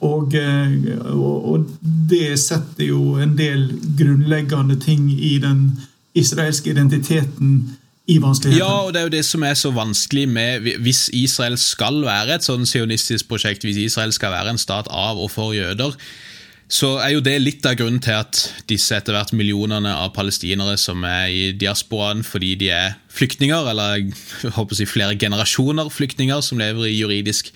[0.00, 0.32] Og,
[1.12, 1.66] og,
[2.08, 3.66] det setter jo en del
[3.98, 5.66] grunnleggende ting i den
[6.16, 7.58] israelske identiteten
[8.12, 12.02] i Ja, og det er jo det som er så vanskelig med Hvis Israel skal
[12.04, 15.96] være et sånn sionistisk prosjekt, hvis Israel skal være en stat av og for jøder,
[16.72, 18.38] så er jo det litt av grunnen til at
[18.70, 23.98] disse etter hvert millionene av palestinere som er i diasporaen fordi de er flyktninger, eller
[23.98, 27.52] jeg håper å si flere generasjoner flyktninger som lever i juridisk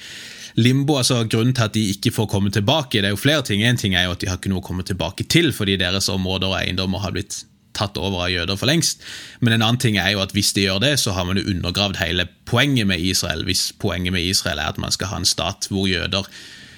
[0.60, 0.98] limbo.
[1.00, 3.64] altså Grunnen til at de ikke får komme tilbake, det er jo flere ting.
[3.64, 6.10] En ting er jo at de har ikke noe å komme tilbake til fordi deres
[6.12, 7.44] områder og eiendommer har blitt
[7.76, 9.04] tatt over av jøder for lengst.
[9.40, 11.46] Men en annen ting er jo at hvis de gjør det, så har man jo
[11.52, 13.44] undergravd hele poenget med Israel.
[13.46, 16.28] Hvis poenget med Israel er at man skal ha en stat hvor jøder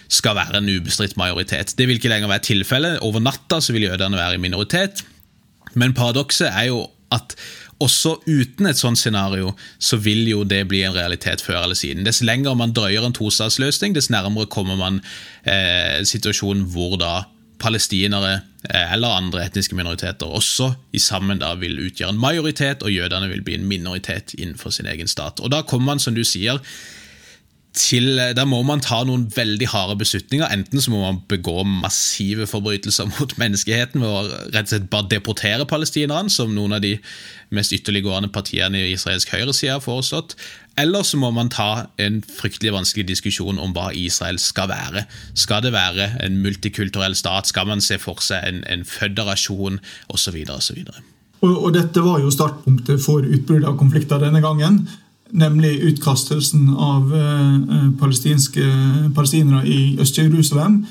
[0.08, 1.74] skal være en ubestridt majoritet.
[1.78, 3.00] Det vil ikke lenger være tilfellet.
[3.04, 5.04] Over natta så vil jødene være i minoritet.
[5.74, 7.34] Men paradokset er jo at
[7.78, 12.04] også uten et sånt scenario så vil jo det bli en realitet før eller siden.
[12.06, 15.00] Dess lenger man drøyer en tostatsløsning, dess nærmere kommer man
[15.46, 17.12] eh, situasjonen hvor da
[17.58, 18.40] palestinere
[18.70, 23.30] eh, eller andre etniske minoriteter også i sammen da vil utgjøre en majoritet, og jødene
[23.32, 25.40] vil bli en minoritet innenfor sin egen stat.
[25.40, 26.62] Og Da kommer man, som du sier,
[27.78, 30.48] til, der må man ta noen veldig harde beslutninger.
[30.50, 34.22] Enten så må man begå massive forbrytelser mot menneskeheten ved å
[34.54, 36.96] rett og slett bare deportere palestinerne, som noen av de
[37.54, 40.36] mest ytterliggående partiene i israelsk høyreside har foreslått.
[40.78, 45.04] Eller så må man ta en fryktelig vanskelig diskusjon om hva Israel skal være.
[45.34, 47.50] Skal det være en multikulturell stat?
[47.50, 49.80] Skal man se for seg en, en føderasjon?
[50.14, 50.38] Osv.
[50.54, 50.78] osv.
[51.40, 54.82] Og, og dette var jo startpunktet for utbruddet av konflikter denne gangen
[55.30, 57.90] nemlig utkastelsen av eh,
[59.14, 60.86] palestinere i Øst-Jerusalem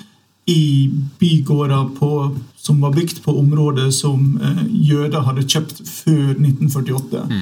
[0.47, 7.23] i bygårder på, som var bygd på områder som eh, jøder hadde kjøpt før 1948.
[7.29, 7.41] Mm.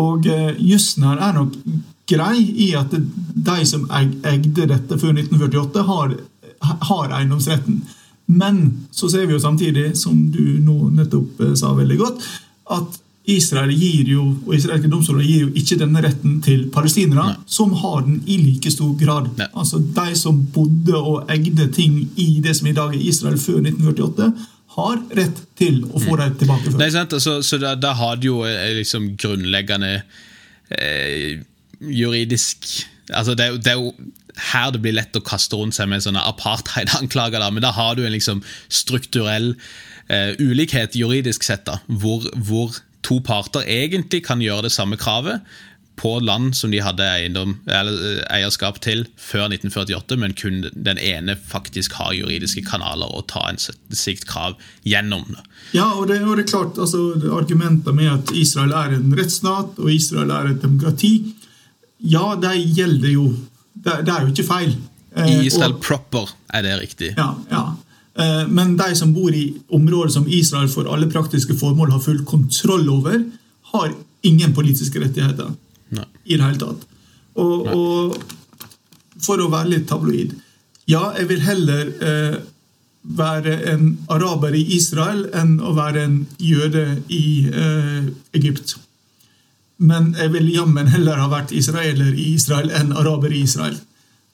[0.00, 1.58] Og eh, jussen her er nok
[2.10, 6.16] grei i at de som eide dette før 1948, har,
[6.90, 7.82] har eiendomsretten.
[8.26, 12.28] Men så ser vi jo samtidig, som du nå nettopp eh, sa veldig godt,
[12.74, 17.72] at Israel gir jo, og israelske domstoler gir jo ikke denne retten til palestinere, som
[17.80, 19.30] har den i like stor grad.
[19.38, 19.48] Nei.
[19.56, 23.62] Altså De som bodde og eide ting i det som i dag er Israel før
[23.62, 24.28] 1948,
[24.74, 26.20] har rett til å få mm.
[26.20, 26.74] dem tilbake.
[26.80, 27.14] Nei, sant?
[27.16, 29.96] Altså, så da, da har du jo eh, liksom grunnleggende
[30.74, 31.42] eh,
[31.84, 32.66] juridisk
[33.12, 33.92] altså det, det, er jo
[34.52, 38.04] her det blir lett å kaste rundt seg med sånne apartheid-anklager, men da har du
[38.04, 39.52] en liksom strukturell
[40.08, 45.44] eh, ulikhet juridisk sett, da, hvor, hvor to parter egentlig kan gjøre det samme kravet
[45.96, 47.90] på land som de hadde eiendom, eh,
[48.34, 53.60] eierskap til før 1948, men kun den ene faktisk har juridiske kanaler å ta en
[53.94, 55.36] sikt krav gjennom.
[55.72, 59.78] Ja, og det, og det er klart, altså, Argumenter med at Israel er en rettsstat
[59.78, 61.14] og Israel er et demokrati,
[62.04, 63.28] ja, de gjelder jo.
[63.72, 64.74] Det, det er jo ikke feil.
[65.14, 67.14] I eh, Israel og, proper er det riktig.
[67.16, 67.64] Ja, ja.
[68.18, 72.24] Eh, men de som bor i områder som Israel for alle praktiske formål har full
[72.28, 73.22] kontroll over,
[73.74, 75.54] har ingen politiske rettigheter.
[76.24, 76.88] I det hele tatt.
[77.40, 78.16] Og, og,
[79.24, 80.34] for å være litt tabloid
[80.90, 82.36] Ja, jeg vil heller eh,
[83.04, 88.76] være en araber i Israel enn å være en jøde i eh, Egypt.
[89.76, 93.78] Men jeg vil jammen heller ha vært israeler i Israel enn araber i Israel.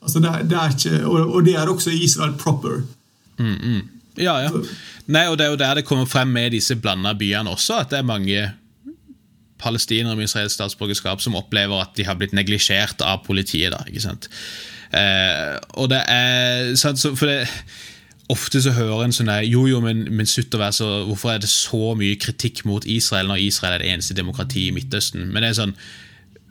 [0.03, 2.83] Altså det, det ikke, og, og det er også Israel proper.
[3.39, 3.81] Mm, mm.
[4.21, 4.51] Ja, ja.
[5.11, 7.91] Nei, og Det er jo der det kommer frem med disse blanda byene også, at
[7.91, 8.43] det er mange
[9.61, 13.73] palestinere med israelsk statsborgerskap som opplever at de har blitt neglisjert av politiet.
[13.75, 14.31] da, ikke sant?
[14.97, 17.45] Eh, og det er sant, for det,
[18.31, 21.33] Ofte så hører en sånn der, jo jo, men, men sutt og vær så, hvorfor
[21.33, 25.25] er det så mye kritikk mot Israel når Israel er det eneste demokratiet i Midtøsten?
[25.33, 25.73] Men det er sånn,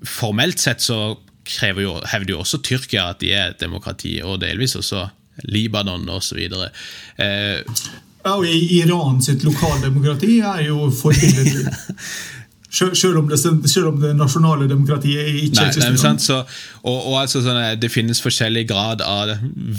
[0.03, 1.15] formelt sett så
[1.47, 5.05] krever jo, hevder jo også Tyrkia at de er et demokrati, og delvis også
[5.47, 6.41] Libanon osv.
[6.43, 11.71] Eh, ja, og Iran sitt lokaldemokrati er jo forbilledlig.
[12.69, 13.39] Selv om, det,
[13.69, 16.43] selv om det nasjonale demokratiet ikke nei, så,
[16.83, 19.31] og, og altså sånn, Det finnes forskjellig grad av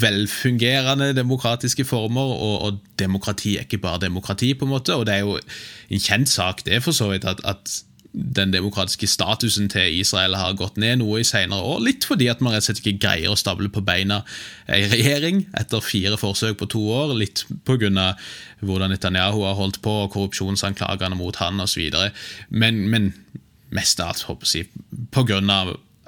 [0.02, 4.54] velfungerende demokratiske former, og, og, demokrati er ikke bare demokrati.
[4.54, 7.40] på en måte, og Det er jo en kjent sak det for så vidt at,
[7.44, 7.78] at
[8.12, 11.82] den demokratiske statusen til Israel har gått ned noe i senere år.
[11.86, 14.20] Litt fordi at man rett og slett ikke greier å stable på beina
[14.66, 17.14] ei regjering etter fire forsøk på to år.
[17.18, 18.16] Litt pga.
[18.60, 21.86] hvordan Netanyahu har holdt på, og korrupsjonsanklagene mot han osv.
[22.50, 23.12] Men, men
[23.70, 24.66] mest av alt si,
[25.14, 25.40] pga.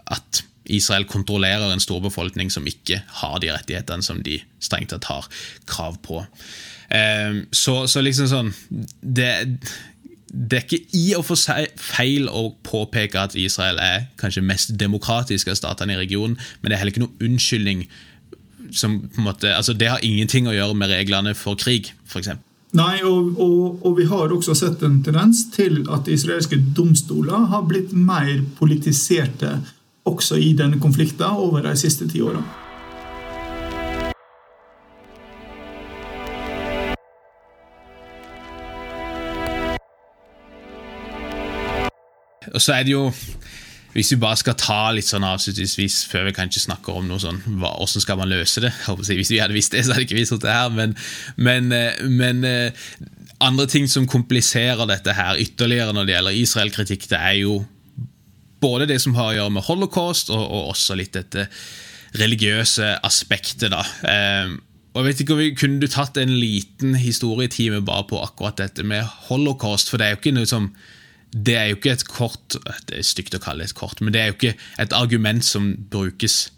[0.06, 5.08] at Israel kontrollerer en stor befolkning som ikke har de rettighetene som de strengt tatt
[5.10, 5.26] har
[5.66, 6.22] krav på.
[6.92, 8.52] Ehm, så, så liksom sånn
[9.00, 9.30] det,
[10.32, 14.72] det er ikke i og for seg feil å påpeke at Israel er kanskje mest
[14.80, 17.84] demokratisk av statene i regionen, men det er heller ikke noen unnskyldning.
[18.72, 22.30] Som, måte, altså det har ingenting å gjøre med reglene for krig, f.eks.
[22.72, 27.66] Nei, og, og, og, vi har også sett en tendens til at israelske domstoler har
[27.68, 29.58] blitt mer politiserte
[30.08, 32.61] også i denne konflikten over de siste ti årene.
[42.52, 43.08] Og så er det jo
[43.92, 47.42] hvis vi bare skal ta litt sånn avslutningsvis, før vi kanskje snakker om noe sånn,
[47.44, 48.70] hvordan skal man løse det?
[48.88, 50.70] Hvis vi hadde visst det, så hadde ikke vi sittet her.
[50.72, 50.94] Men,
[51.36, 52.88] men, eh, men, eh,
[53.44, 57.58] andre ting som kompliserer dette her ytterligere når det gjelder Israel-kritikk, det er jo
[58.62, 61.48] både det som har å gjøre med holocaust, og, og også litt dette
[62.16, 63.74] religiøse aspektet.
[63.74, 63.84] da.
[64.08, 64.56] Eh,
[64.92, 68.60] og jeg vet ikke om vi Kunne du tatt en liten historietime bare på akkurat
[68.60, 69.92] dette med holocaust?
[69.92, 70.72] For det er jo ikke noe som
[71.32, 72.56] det er jo ikke et kort
[72.88, 75.44] Det er stygt å kalle det et kort, men det er jo ikke et argument
[75.44, 76.50] som brukes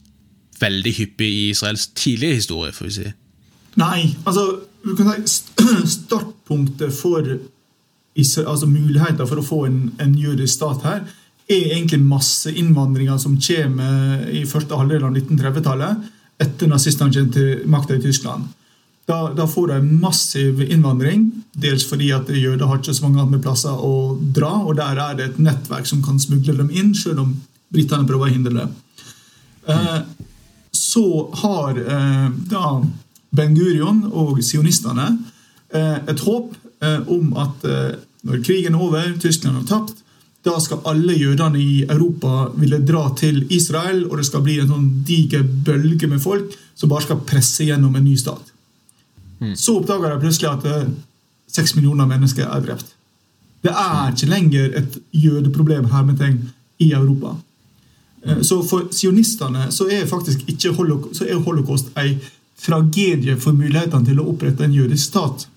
[0.60, 3.10] veldig hyppig i Israels tidlige historie, får vi si.
[3.80, 4.62] Nei, altså
[5.98, 7.26] Startpunktet for
[8.14, 11.00] altså muligheter for å få en, en jødisk stat her,
[11.50, 17.98] er egentlig masseinnvandringa som kommer i første halvdel av 1930-tallet, etter nazistene kommer til makta
[17.98, 18.46] i Tyskland.
[19.04, 23.40] Da, da, får de massiv innvandring, dels fordi at jøder har ikke så mange andre
[23.44, 27.20] plasser å dra, og der er det et nettverk som kan smugle dem inn, selv
[27.20, 27.34] om
[27.74, 28.68] britene prøver å hindre det.
[29.74, 30.00] Eh,
[30.72, 31.04] så
[31.42, 32.70] har eh, da
[33.34, 35.10] Ben Gurion og sionistene
[35.74, 40.00] eh, et håp eh, om at eh, når krigen er over, Tyskland har tapt,
[40.44, 44.72] da skal alle jødene i Europa ville dra til Israel, og det skal bli en
[44.72, 48.53] sånn diger bølge med folk som bare skal presse gjennom en ny stat.
[49.44, 49.54] Mm.
[49.60, 50.92] Så oppdager de plutselig at eh,
[51.52, 52.94] seks millioner mennesker er drept.
[53.64, 56.40] Det er ikke lenger et jødeproblem her med ting
[56.82, 57.36] i Europa.
[58.24, 62.18] Eh, så for sionistene så er faktisk ikke holocaust, så er holocaust en
[62.64, 65.48] tragedie for mulighetene til å opprette en jødisk stat.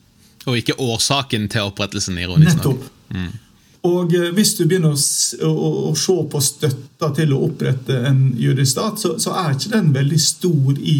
[0.47, 2.57] Og ikke årsaken til opprettelsen, ironisk.
[2.57, 2.87] Nettopp.
[3.11, 3.31] Mm.
[3.87, 4.99] Og eh, hvis du begynner å,
[5.47, 9.73] å, å, se på støtta til å opprette en jødisk stat, så, så, er ikke
[9.75, 10.99] den veldig stor i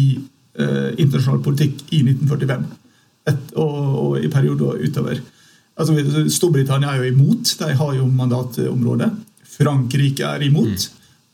[0.58, 2.64] internasjonal politikk i 1945
[3.28, 5.18] Et, og, og, i perioder utover.
[5.78, 5.94] Altså,
[6.32, 7.50] Storbritannia er jo imot.
[7.60, 9.10] De har jo mandatområdet.
[9.58, 10.88] Frankrike er imot.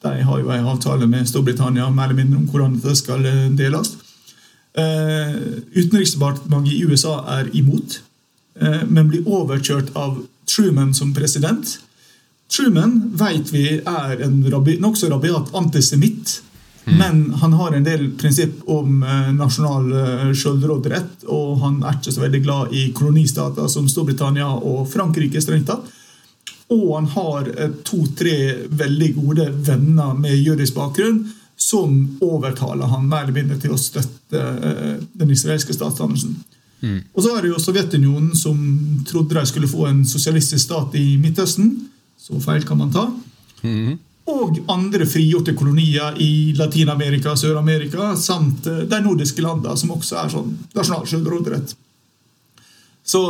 [0.05, 3.47] De har jo en avtale med Storbritannia mer eller mindre om hvordan det skal eh,
[3.57, 3.95] deles.
[4.77, 5.37] Eh,
[5.79, 8.01] Utenriksdepartementet i USA er imot,
[8.61, 10.18] eh, men blir overkjørt av
[10.51, 11.79] Truman som president.
[12.53, 16.41] Truman vet vi er en rabi, nokså rabiat antisemitt.
[16.87, 16.99] Mm.
[16.99, 22.12] Men han har en del prinsipp om eh, nasjonal eh, selvråderett, og han er ikke
[22.12, 25.41] så veldig glad i kolonistater som Storbritannia og Frankrike.
[25.41, 25.89] strengt tatt.
[26.74, 28.37] Og han har eh, to-tre
[28.68, 31.24] veldig gode venner med jødisk bakgrunn
[31.57, 34.41] som overtaler han mer eller mindre til å støtte
[35.14, 36.35] den israelske statsdannelsen.
[36.82, 36.99] Mm.
[37.14, 38.59] Og så er det jo Sovjetunionen som
[39.09, 41.70] trodde de skulle få en sosialistisk stat i Midtøsten.
[42.18, 43.07] Så feil kan man ta.
[43.62, 43.95] Mm.
[44.33, 50.33] Og andre frigjorte kolonier i Latin-Amerika Sør-Amerika, samt eh, de nordiske landene, som også er
[50.33, 51.75] sånn nasjonal selvråderett.
[53.05, 53.20] Så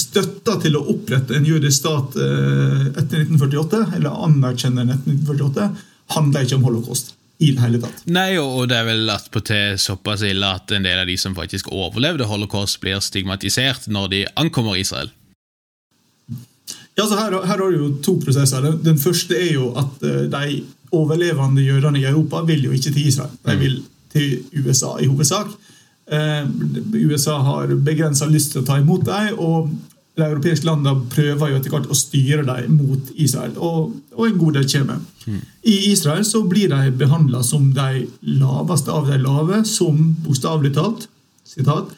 [0.00, 5.70] støtta til å opprette en jødisk stat eh, etter 1948, eller anerkjenne den etter 1948,
[6.16, 8.02] handler ikke om holocaust i det hele tatt.
[8.10, 11.70] Nei, og det er vel attpåtil såpass ille at en del av de som faktisk
[11.72, 15.14] overlevde holocaust, blir stigmatisert når de ankommer Israel.
[17.00, 18.60] Ja, så her, her har du jo to prosesser.
[18.66, 20.60] Den, den, første er jo at uh, de
[20.92, 23.36] overlevende jødene i Europa vil jo ikke til Israel.
[23.46, 23.78] De vil
[24.12, 25.54] til USA i hovedsak.
[26.10, 26.50] Uh,
[26.98, 29.70] USA har begrensa lyst til å ta imot dem, og
[30.18, 34.38] de europeiske landene prøver jo etter hvert å styre dem mot Israel, og, og en
[34.42, 35.00] god del kommer.
[35.24, 35.40] Mm.
[35.72, 38.04] I Israel så blir de behandla som de
[38.42, 41.08] laveste av de lave, som bokstavelig talt
[41.48, 41.94] sitat,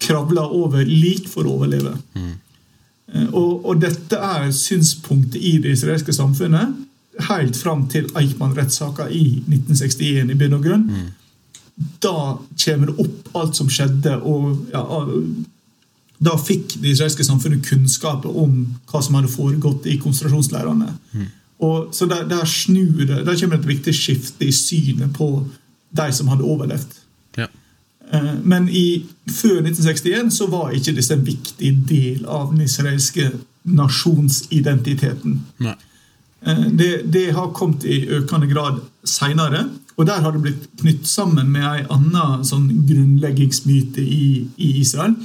[0.00, 1.94] kravler over lik for å overleve.
[2.16, 2.32] Mm.
[3.32, 6.76] Og, og, dette er synspunktet i det israelske samfunnet
[7.28, 10.86] helt fram til Eichmann-rettssaka i 1961 i bunn og grunn.
[10.86, 11.08] Mm.
[12.02, 12.14] Da
[12.64, 14.84] kommer det opp alt som skjedde, og ja,
[16.20, 20.92] da fikk det israelske samfunnet kunnskap om hva som hadde foregått i konsentrasjonsleirene.
[21.12, 21.28] Mm.
[21.92, 25.32] Så der, der, snur det, der kommer et viktig skifte i synet på
[25.96, 26.99] de som hadde overlevd.
[28.12, 33.30] Eh, men i, før 1961 så var ikke disse en viktig del av den israelske
[33.70, 35.40] nasjonsidentiteten.
[35.64, 35.76] Nei.
[36.46, 39.68] Eh, det, det, har kommet i økende grad seinere.
[39.96, 45.18] Og der har det blitt knytt sammen med en annen sånn grunnleggingsmyte i, i Israel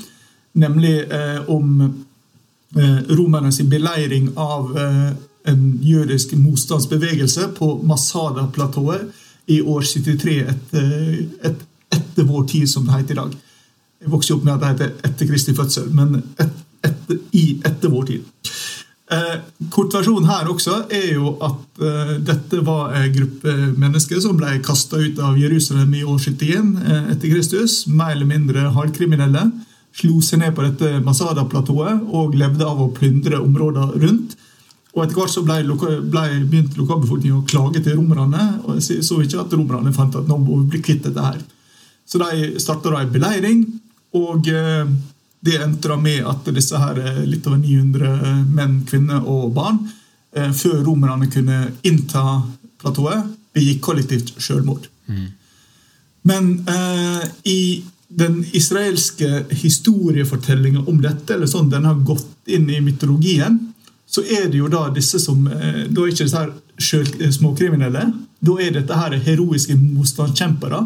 [0.56, 1.82] nemlig eh, om
[2.76, 5.12] eh, romernes beleiring av eh,
[5.52, 9.12] en jødisk motstandsbevegelse på Masada-platået
[9.46, 10.94] i år 73 etter,
[11.46, 11.66] et,
[12.16, 13.36] etter vår tid, som det heter i dag.
[14.06, 17.92] Jeg vokste opp med at det heter etter Kristi fødsel, men et, etter, i etter
[17.92, 18.32] vår tid.
[19.12, 19.36] Eh,
[19.70, 24.98] kortversjonen her også er jo at eh, dette var en gruppe mennesker som ble kasta
[24.98, 27.84] ut av Jerusalem i år 71 eh, etter Kristus.
[27.86, 29.44] Mer eller mindre halvkriminelle
[29.96, 34.34] slo seg ned på dette Masada-platået og levde av å plyndre områder rundt.
[34.96, 35.60] Og Etter hvert så ble,
[36.08, 38.62] ble begynte lokalbefolkningen å klage til romerne.
[38.64, 41.44] og så ikke at romerne fant at nå må vi bli kvitt dette her.
[42.06, 43.66] Så de starta en beleiring,
[44.16, 44.86] og eh,
[45.46, 49.54] det endte da med at disse her eh, litt over 900 eh, menn, kvinner og
[49.56, 49.84] barn,
[50.36, 51.58] før romerne kunne
[51.88, 52.42] innta
[52.82, 53.22] platået,
[53.56, 54.90] begikk kollektivt selvmord.
[55.08, 55.30] Mm.
[56.28, 62.82] Men eh, i den israelske historiefortellinga om dette, eller sånn den har gått inn i
[62.82, 63.60] mytologien,
[64.10, 68.06] så er det jo da disse som eh, Da er ikke disse her småkriminelle.
[68.40, 70.82] Da er dette her heroiske motstandskjempere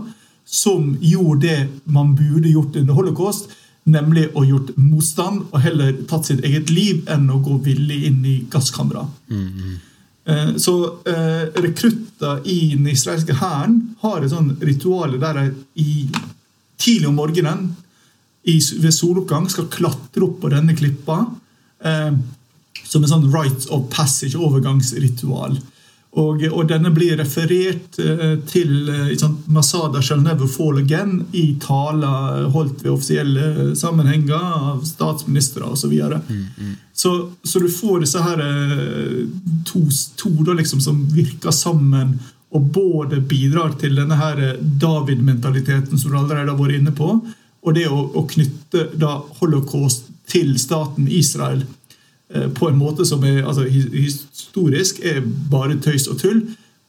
[0.50, 3.52] som gjorde det man burde gjort under holocaust,
[3.90, 8.26] nemlig å gjort motstand og heller tatt sitt eget liv enn å gå villig inn
[8.26, 9.08] i gasskamera.
[9.30, 9.78] Mm, -hmm.
[10.58, 10.74] Så
[11.10, 16.10] eh, rekrutter i den israelske hæren har et sånn ritual der de
[16.78, 17.76] tidlig om morgenen
[18.44, 21.26] i, ved soloppgang skal klatre opp på denne klippa.
[21.84, 22.14] Eh,
[22.90, 25.58] som en sånn right of passage, overgangsritual.
[26.18, 31.52] Og, og, denne blir referert eh, til eh, sånn, Masada shall never fall again i
[31.62, 35.94] taler holdt ved offisielle sammenhenger av statsministre osv.
[35.94, 36.74] Så, mm, mm.
[36.94, 37.14] så
[37.44, 39.22] Så du får disse her eh,
[39.70, 39.86] to,
[40.18, 42.18] to da, liksom, som virker sammen
[42.50, 47.20] og både bidrar til denne her eh, David-mentaliteten som du allerede har vært inne på,
[47.62, 51.79] og det å, å knytte da holocaust til staten Israel Eh,
[52.30, 56.44] på en måte som er altså, historisk er bare tøys og tull.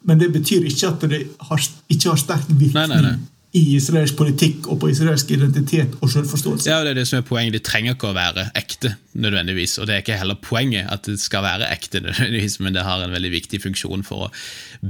[0.04, 3.16] Men det betyr ikke at det har, ikke har sterk virkning nei, nei, nei.
[3.56, 6.70] i israelsk politikk og på israelsk identitet og selvforståelse.
[6.70, 7.58] Ja, det er det som er poenget.
[7.58, 9.76] Det trenger ikke å være ekte, nødvendigvis.
[9.78, 13.04] Og det er ikke heller poenget at det skal være ekte, nødvendigvis, men det har
[13.04, 14.32] en veldig viktig funksjon for å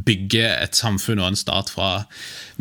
[0.07, 1.91] bygge et samfunn og en stat fra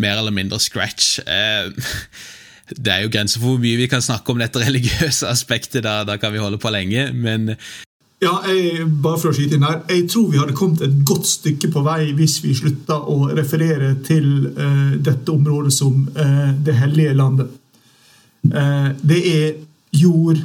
[0.02, 1.20] mer eller mindre scratch.
[1.30, 1.70] Eh,
[2.78, 5.84] det er jo grenser for hvor mye vi kan snakke om dette religiøse aspektet.
[5.86, 7.56] Da, da kan vi holde på lenge, men
[8.20, 11.28] ja, jeg, bare for å skyte inn her, jeg tror vi hadde kommet et godt
[11.30, 14.28] stykke på vei hvis vi slutta å referere til
[14.58, 17.54] uh, dette området som uh, det hellige landet.
[18.44, 19.48] Uh, det er
[19.96, 20.41] jord,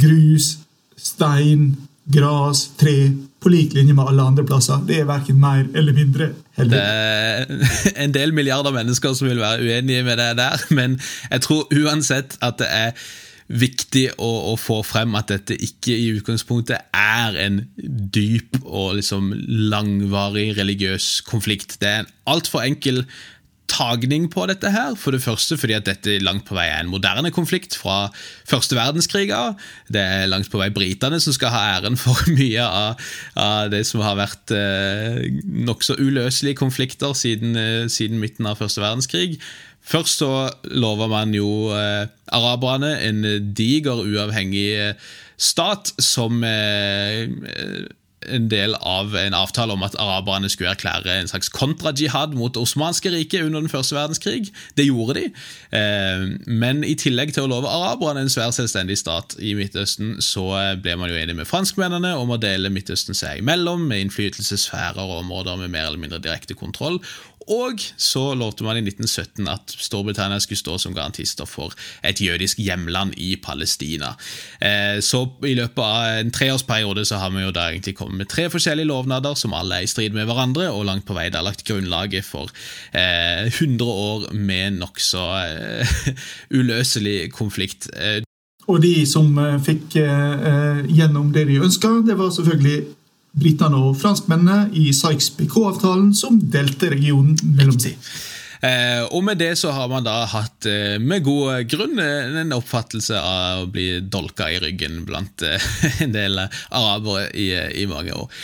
[0.00, 0.54] grus,
[0.96, 1.74] stein,
[2.08, 4.82] gras, tre på lik linje med alle andre plasser.
[4.86, 6.76] Det er verken mer eller mindre heldig.
[6.76, 11.00] Det er en del milliarder mennesker som vil være uenige med det der, men
[11.30, 12.94] jeg tror uansett at det er
[13.50, 17.58] viktig å, å, få frem at dette ikke i utgangspunktet er en
[18.14, 19.32] dyp og liksom
[19.72, 21.80] langvarig religiøs konflikt.
[21.82, 23.02] Det er en altfor enkel
[23.70, 24.96] tagning på dette her.
[24.98, 28.10] For det første fordi at dette langt på vei er en moderne konflikt fra
[28.48, 29.30] første verdenskrig.
[29.92, 33.84] Det er langt på vei britene som skal ha æren for mye av, av det
[33.88, 35.22] som har vært eh,
[35.70, 39.38] nokså uløselige konflikter siden, eh, siden, midten av første verdenskrig.
[39.80, 40.32] Først så
[40.76, 43.24] lover man jo eh, araberne en
[43.56, 45.10] diger, uavhengig eh,
[45.40, 47.26] stat som eh,
[48.28, 52.60] en del av en avtale om at araberne skulle erklære en slags kontrajihad mot det
[52.60, 54.50] osmanske riket under den første verdenskrig.
[54.76, 55.24] Det gjorde de.
[55.78, 60.46] Eh, men i tillegg til å love araberne en svær selvstendig stat i Midtøsten, så
[60.82, 65.22] ble man jo enig med franskmennene om å dele Midtøsten seg imellom, med innflytelsessfærer og
[65.24, 67.00] områder med mer eller mindre direkte kontroll.
[67.48, 71.72] Og så lovte man i 1917 at Storbritannia skulle stå som garantister for
[72.04, 74.12] et jødisk hjemland i Palestina.
[74.60, 78.30] Eh, så i løpet av en treårsperiode så har vi jo da egentlig kommet med
[78.30, 81.42] tre forskjellige lovnader som alle er i strid med hverandre, og langt på vei da
[81.44, 82.52] lagt grunnlaget for
[82.92, 85.98] 100 eh, år med nokså uh,
[86.58, 87.88] uløselig konflikt.
[88.70, 89.32] Og de som
[89.64, 92.99] fikk gjennom det de ønska, det var selvfølgelig
[93.36, 97.96] britene og franskmennene i Sykes-Picot-avtalen, som delte regionen mellom seg.
[98.60, 102.52] Eh, og med det så har man da hatt, eh, med god grunn, eh, en
[102.52, 105.68] oppfattelse av å bli dolka i ryggen blant eh,
[106.04, 107.48] en del arabere i,
[107.82, 108.42] i mange år.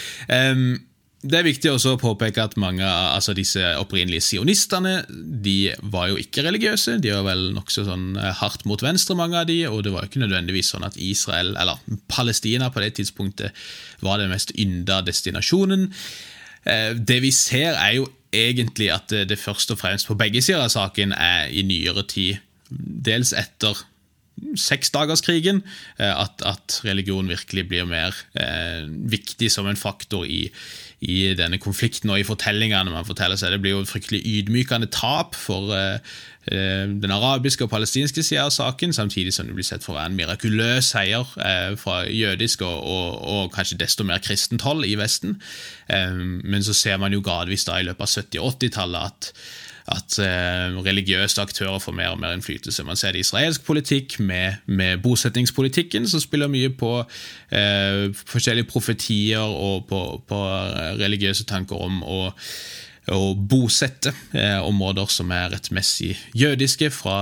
[1.25, 6.11] Det er viktig også å påpeke at mange av altså disse opprinnelige sionistene de var
[6.11, 6.99] jo ikke religiøse.
[7.03, 10.07] De var vel nokså sånn eh, hardt mot venstre, mange av de, og det var
[10.07, 11.81] ikke nødvendigvis sånn at Israel, eller
[12.13, 13.67] Palestina på det tidspunktet
[14.05, 15.89] var den mest ynda destinasjonen.
[16.69, 20.67] Eh, det vi ser, er jo egentlig at det først og fremst på begge sider
[20.67, 23.79] av saken er i nyere tid, dels etter
[24.57, 25.63] seksdagerskrigen,
[25.99, 30.47] eh, at, at religion virkelig blir mer eh, viktig som en faktor i,
[31.01, 33.55] i denne konflikten og i fortellingene man forteller seg.
[33.55, 35.99] Det blir jo et fryktelig ydmykende tap for eh,
[36.53, 40.01] eh, den arabiske og palestinske sida av saken, samtidig som det blir sett for å
[40.01, 44.85] være en mirakuløs seier eh, fra jødisk og, og, og, kanskje desto mer kristent hold
[44.89, 45.39] i Vesten.
[45.89, 49.33] Eh, men så ser man jo gradvis da i løpet av 70- og 80-tallet at
[49.89, 52.85] at eh, religiøse aktører får mer og mer innflytelse.
[52.85, 56.93] Man ser det i israelsk politikk med, med bosettingspolitikken, som spiller mye på
[57.53, 60.41] eh, forskjellige profetier og på, på
[60.99, 62.21] religiøse tanker om å
[63.15, 67.19] å bosette eh, områder som er rettmessig jødiske fra,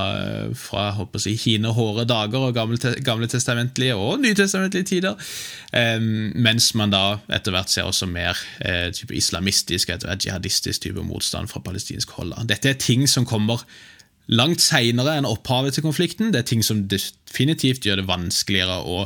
[0.56, 0.86] fra
[1.20, 5.32] si, hine hårde dager og gamle, gamle testamentlige og nytestamentlige tider.
[5.74, 11.04] Mens man da etter hvert ser også mer eh, type islamistisk etter hvert jihadistisk type
[11.04, 12.32] motstand fra palestinsk hold.
[12.48, 13.66] Dette er ting som kommer
[14.32, 16.32] langt seinere enn opphavet til konflikten.
[16.32, 19.04] Det er ting som definitivt gjør det vanskeligere å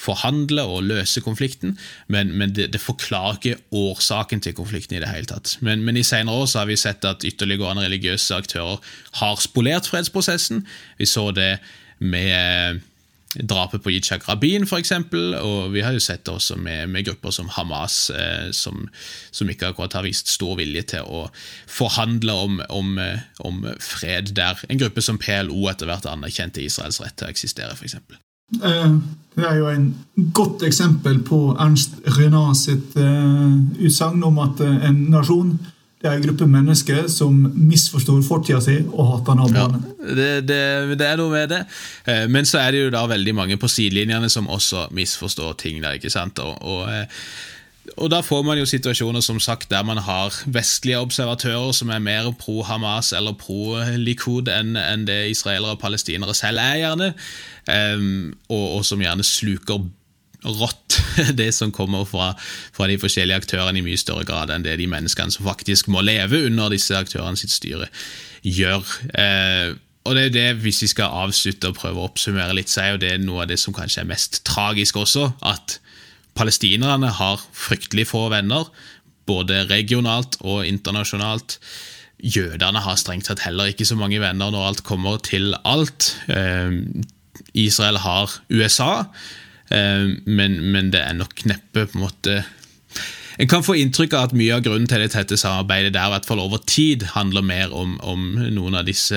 [0.00, 1.76] forhandle og løse konflikten,
[2.08, 5.58] men, men det, det, forklarer ikke årsaken til konflikten i det hele tatt.
[5.60, 8.80] Men, men i senere år så har vi sett at ytterliggående religiøse aktører
[9.20, 10.64] har spolert fredsprosessen.
[10.98, 11.58] Vi så det
[12.00, 12.80] med
[13.30, 14.92] drapet på Yitzhak Rabin, f.eks.,
[15.38, 18.88] og vi har jo sett det også med, med grupper som Hamas, eh, som,
[19.30, 21.28] som, ikke akkurat har vist stor vilje til å
[21.70, 24.64] forhandle om, om, eh, om fred der.
[24.68, 28.00] En gruppe som PLO etter hvert anerkjente Israels rett til å eksistere, f.eks.
[28.58, 28.92] Eh,
[29.38, 29.90] det er jo en
[30.34, 35.54] godt eksempel på Ernst Renat sitt uh, utsagn om at en nasjon
[36.00, 39.80] det er en gruppe mennesker som misforstår fortida si og hater naboene.
[40.00, 40.60] Ja, det, det,
[40.96, 41.58] det, er noe med det.
[42.08, 45.82] Eh, men så er det jo da veldig mange på sidelinjene som også misforstår ting.
[45.84, 46.40] der, ikke sant?
[46.40, 47.04] Og, og, eh,
[47.96, 52.02] og da får man jo situasjoner som sagt der man har vestlige observatører som er
[52.02, 57.12] mer pro Hamas eller pro Likud enn, en det israelere og palestinere selv er, gjerne.
[57.66, 59.82] Um, og, og som gjerne sluker
[60.44, 61.00] rått,
[61.40, 62.32] det som kommer fra,
[62.72, 66.04] fra, de forskjellige aktørene, i mye større grad enn det de menneskene som faktisk må
[66.04, 67.90] leve under disse aktørene sitt styre,
[68.46, 68.84] gjør.
[69.12, 69.76] Uh,
[70.08, 72.94] og det er det, Hvis vi skal avslutte og prøve å oppsummere litt, så er
[72.94, 75.32] jo det noe av det som kanskje er mest tragisk også.
[75.44, 75.76] At
[76.38, 78.68] palestinerne har fryktelig få venner,
[79.28, 81.58] både regionalt og internasjonalt.
[82.20, 86.14] Jødene har strengt sett heller ikke så mange venner når alt kommer til alt.
[86.28, 86.72] Eh,
[87.54, 89.06] Israel har USA.
[89.70, 92.40] Eh, men, men, det er nok neppe på en måte
[93.40, 96.12] En kan få inntrykk av at mye av grunnen til det tette samarbeidet der, i
[96.12, 99.16] hvert fall over tid, handler mer om, om noen av disse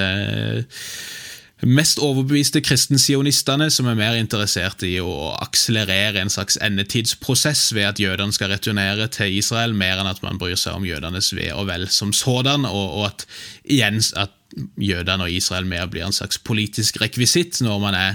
[1.69, 8.01] mest overbeviste kristensionistene som er mer interessert i å akselerere en slags endetidsprosess ved at
[8.01, 11.69] jødene skal returnere til Israel, mer enn at man bryr seg om jødenes ve og
[11.71, 13.25] vel som sådan, og, og at,
[13.63, 14.35] igjen, at
[14.77, 18.11] jødene og Israel mer blir en slags politisk rekvisitt når man er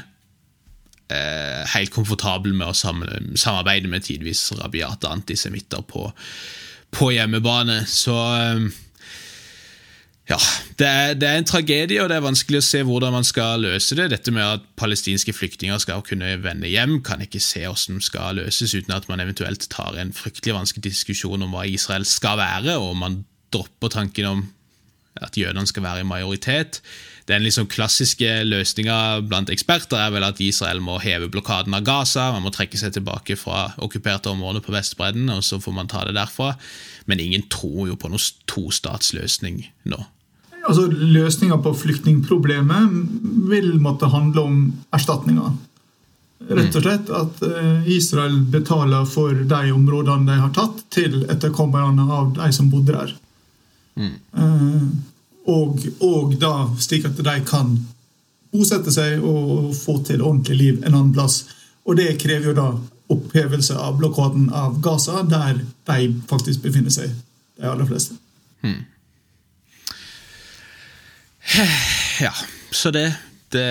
[1.13, 6.09] eh, helt komfortabel med å samarbeide med tidvis rabiate antisemitter på,
[6.95, 7.81] på, hjemmebane.
[7.89, 8.69] Så eh,
[10.29, 10.37] ja,
[10.77, 13.63] det er, det er, en tragedie, og det er vanskelig å se hvordan man skal
[13.65, 14.11] løse det.
[14.13, 18.77] Dette med at palestinske flyktninger skal kunne vende hjem, kan ikke se hvordan skal løses
[18.77, 22.93] uten at man eventuelt tar en fryktelig vanskelig diskusjon om hva Israel skal være, og
[23.01, 23.23] man
[23.55, 24.45] dropper tanken om
[25.25, 26.83] at jødene skal være i majoritet.
[27.29, 32.29] Den liksom klassiske løsninga blant eksperter er vel at Israel må heve blokaden av Gaza,
[32.37, 36.05] man må trekke seg tilbake fra okkuperte områder på Vestbredden, og så får man ta
[36.09, 36.55] det derfra.
[37.09, 40.05] Men ingen tror jo på noen tostatsløsning nå.
[40.69, 42.97] Altså, Løsninga på flyktningproblemet
[43.49, 44.59] vil måtte handle om
[44.93, 45.55] erstatninger.
[46.49, 52.05] Rett og slett at eh, Israel betaler for de områdene de har tatt, til etterkommerne
[52.05, 53.15] av de som bodde der.
[53.99, 54.13] Mm.
[54.39, 54.85] Uh,
[55.49, 57.73] og, og, da slik at de kan
[58.53, 61.43] bosette seg og få til ordentlig liv en annen plass.
[61.89, 62.69] Og det krever jo da
[63.09, 67.13] opphevelse av blokaden av Gaza, der de faktisk befinner seg,
[67.57, 68.17] de aller fleste.
[68.61, 68.85] Hmm.
[72.25, 72.33] Ja,
[72.71, 73.13] så det,
[73.55, 73.67] det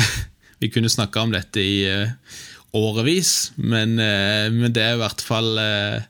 [0.62, 2.08] Vi kunne snakka om dette i uh,
[2.76, 6.00] årevis, men, uh, men, det er i hvert fall uh,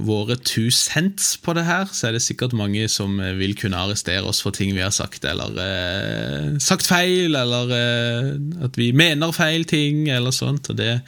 [0.00, 3.78] våre two cents på det her, så er det sikkert mange som eh, vil kunne
[3.78, 8.30] arrestere oss for ting vi har sagt, eller eh, sagt feil, eller eh,
[8.66, 10.70] at vi mener feil ting, eller sånt.
[10.72, 11.00] og det,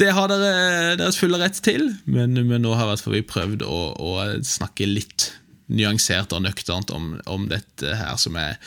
[0.00, 4.16] det har dere deres fulle rett til, men, men nå har vi prøvd å, å,
[4.44, 5.30] snakke litt
[5.72, 8.60] nyansert og nøkternt om, om, dette her, som er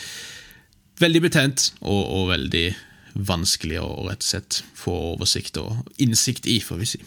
[0.99, 2.65] veldig betent og, og veldig
[3.29, 7.01] vanskelig å rett og slett få oversikt og innsikt i, får vi si.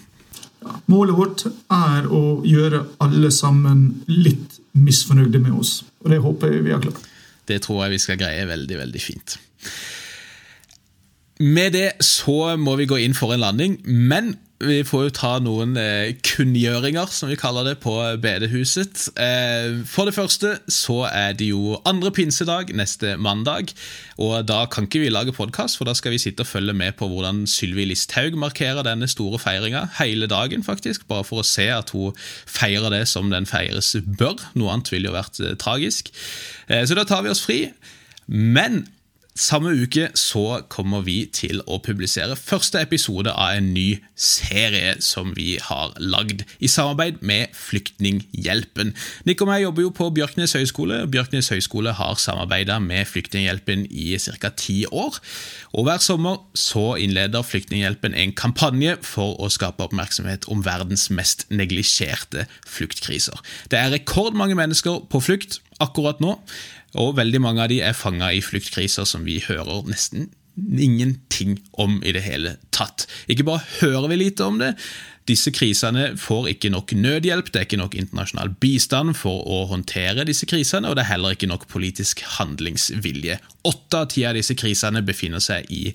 [0.91, 5.81] Målet vårt er å gjøre alle sammen litt misfornøyde med oss.
[6.03, 7.01] Og det håper jeg vi har klart.
[7.49, 9.37] Det tror jeg vi skal greie veldig, veldig fint.
[11.43, 15.31] Med det så må vi gå inn for en landing, men vi får jo ta
[15.43, 19.09] noen eh, kunngjøringer, som vi kaller det, på bedehuset.
[19.21, 23.73] Eh, for det første så er det jo andre pinsedag neste mandag.
[24.23, 26.97] Og da kan ikke vi lage podkast, for da skal vi sitte og følge med
[26.99, 31.09] på hvordan Sylvi Listhaug markerer denne store feiringa hele dagen, faktisk.
[31.11, 32.17] Bare for å se at hun
[32.47, 34.39] feirer det som den feires bør.
[34.55, 36.13] Noe annet ville jo vært eh, tragisk.
[36.69, 37.65] Eh, så da tar vi oss fri.
[38.31, 38.85] Men
[39.39, 45.33] samme uke så kommer vi til å publisere første episode av en ny serie som
[45.37, 48.93] vi har lagd i samarbeid med Flyktninghjelpen.
[49.25, 51.01] Nick og jeg jobber jo på Bjørknes høgskole.
[51.13, 54.53] Bjørknes høgskole har samarbeida med Flyktninghjelpen i ca.
[54.57, 55.17] ti år.
[55.73, 61.47] Og Hver sommer så innleder Flyktninghjelpen en kampanje for å skape oppmerksomhet om verdens mest
[61.51, 63.41] neglisjerte fluktkriser.
[63.73, 66.37] Det er rekordmange mennesker på flukt akkurat nå.
[67.01, 72.03] Og veldig mange av de er fanga i fluktkriser som vi hører nesten ingenting om
[72.05, 73.07] i det hele tatt.
[73.33, 74.75] Ikke bare hører vi lite om det,
[75.31, 80.27] disse krisene får ikke nok nødhjelp, det er ikke nok internasjonal bistand for å håndtere
[80.27, 83.39] disse krisene, og det er heller ikke nok politisk handlingsvilje.
[83.71, 85.93] Åtte av ti av disse krisene befinner seg i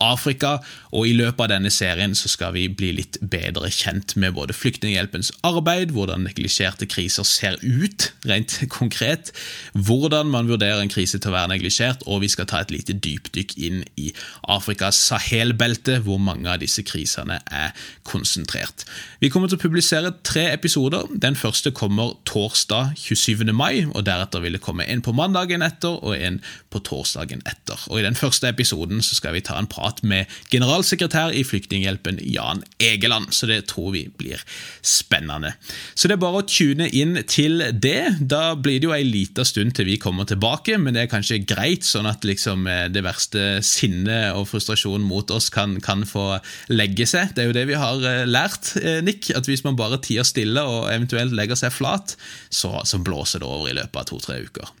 [0.00, 0.56] Afrika,
[0.90, 4.56] og i løpet av denne serien så skal vi bli litt bedre kjent med både
[4.56, 9.32] Flyktninghjelpens arbeid, hvordan neglisjerte kriser ser ut, rent konkret,
[9.74, 12.96] hvordan man vurderer en krise til å være neglisjert, og vi skal ta et lite
[12.96, 14.10] dypdykk inn i
[14.48, 17.76] Afrikas Sahel-belte, hvor mange av disse krisene er
[18.08, 18.86] konsentrert.
[19.20, 21.06] Vi kommer til å publisere tre episoder.
[21.12, 23.52] Den første kommer torsdag 27.
[23.52, 26.40] mai, og deretter vil det komme en på mandagen etter og en
[26.72, 27.78] på torsdagen etter.
[27.90, 32.20] Og I den første episoden så skal vi ta en prat med generalsekretær i Flyktninghjelpen,
[32.22, 33.32] Jan Egeland.
[33.34, 34.42] Så det tror vi blir
[34.86, 35.54] spennende.
[35.94, 38.16] Så det er bare å tune inn til det.
[38.20, 41.42] Da blir det jo ei lita stund til vi kommer tilbake, men det er kanskje
[41.44, 46.40] greit, sånn at liksom eh, det verste sinnet og frustrasjonen mot oss kan, kan, få
[46.72, 47.34] legge seg.
[47.36, 50.26] Det er jo det vi har eh, lært, eh, Nick, at hvis man bare tier
[50.26, 52.16] stille og eventuelt legger seg flat,
[52.48, 54.79] så, så blåser det over i løpet av to-tre uker.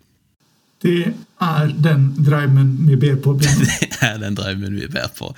[0.82, 3.34] Det er den drømmen vi ber på.
[3.40, 5.34] Det er den drømmen vi ber på.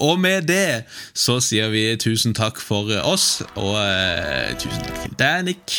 [0.00, 5.18] Og med det så sier vi tusen takk for oss, og uh, tusen takk til
[5.20, 5.76] deg, Nick.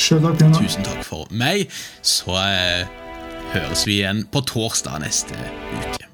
[0.00, 1.70] Tusen takk for meg.
[2.02, 3.00] Så uh,
[3.54, 5.38] høres vi igjen på torsdag neste
[5.78, 6.09] uke.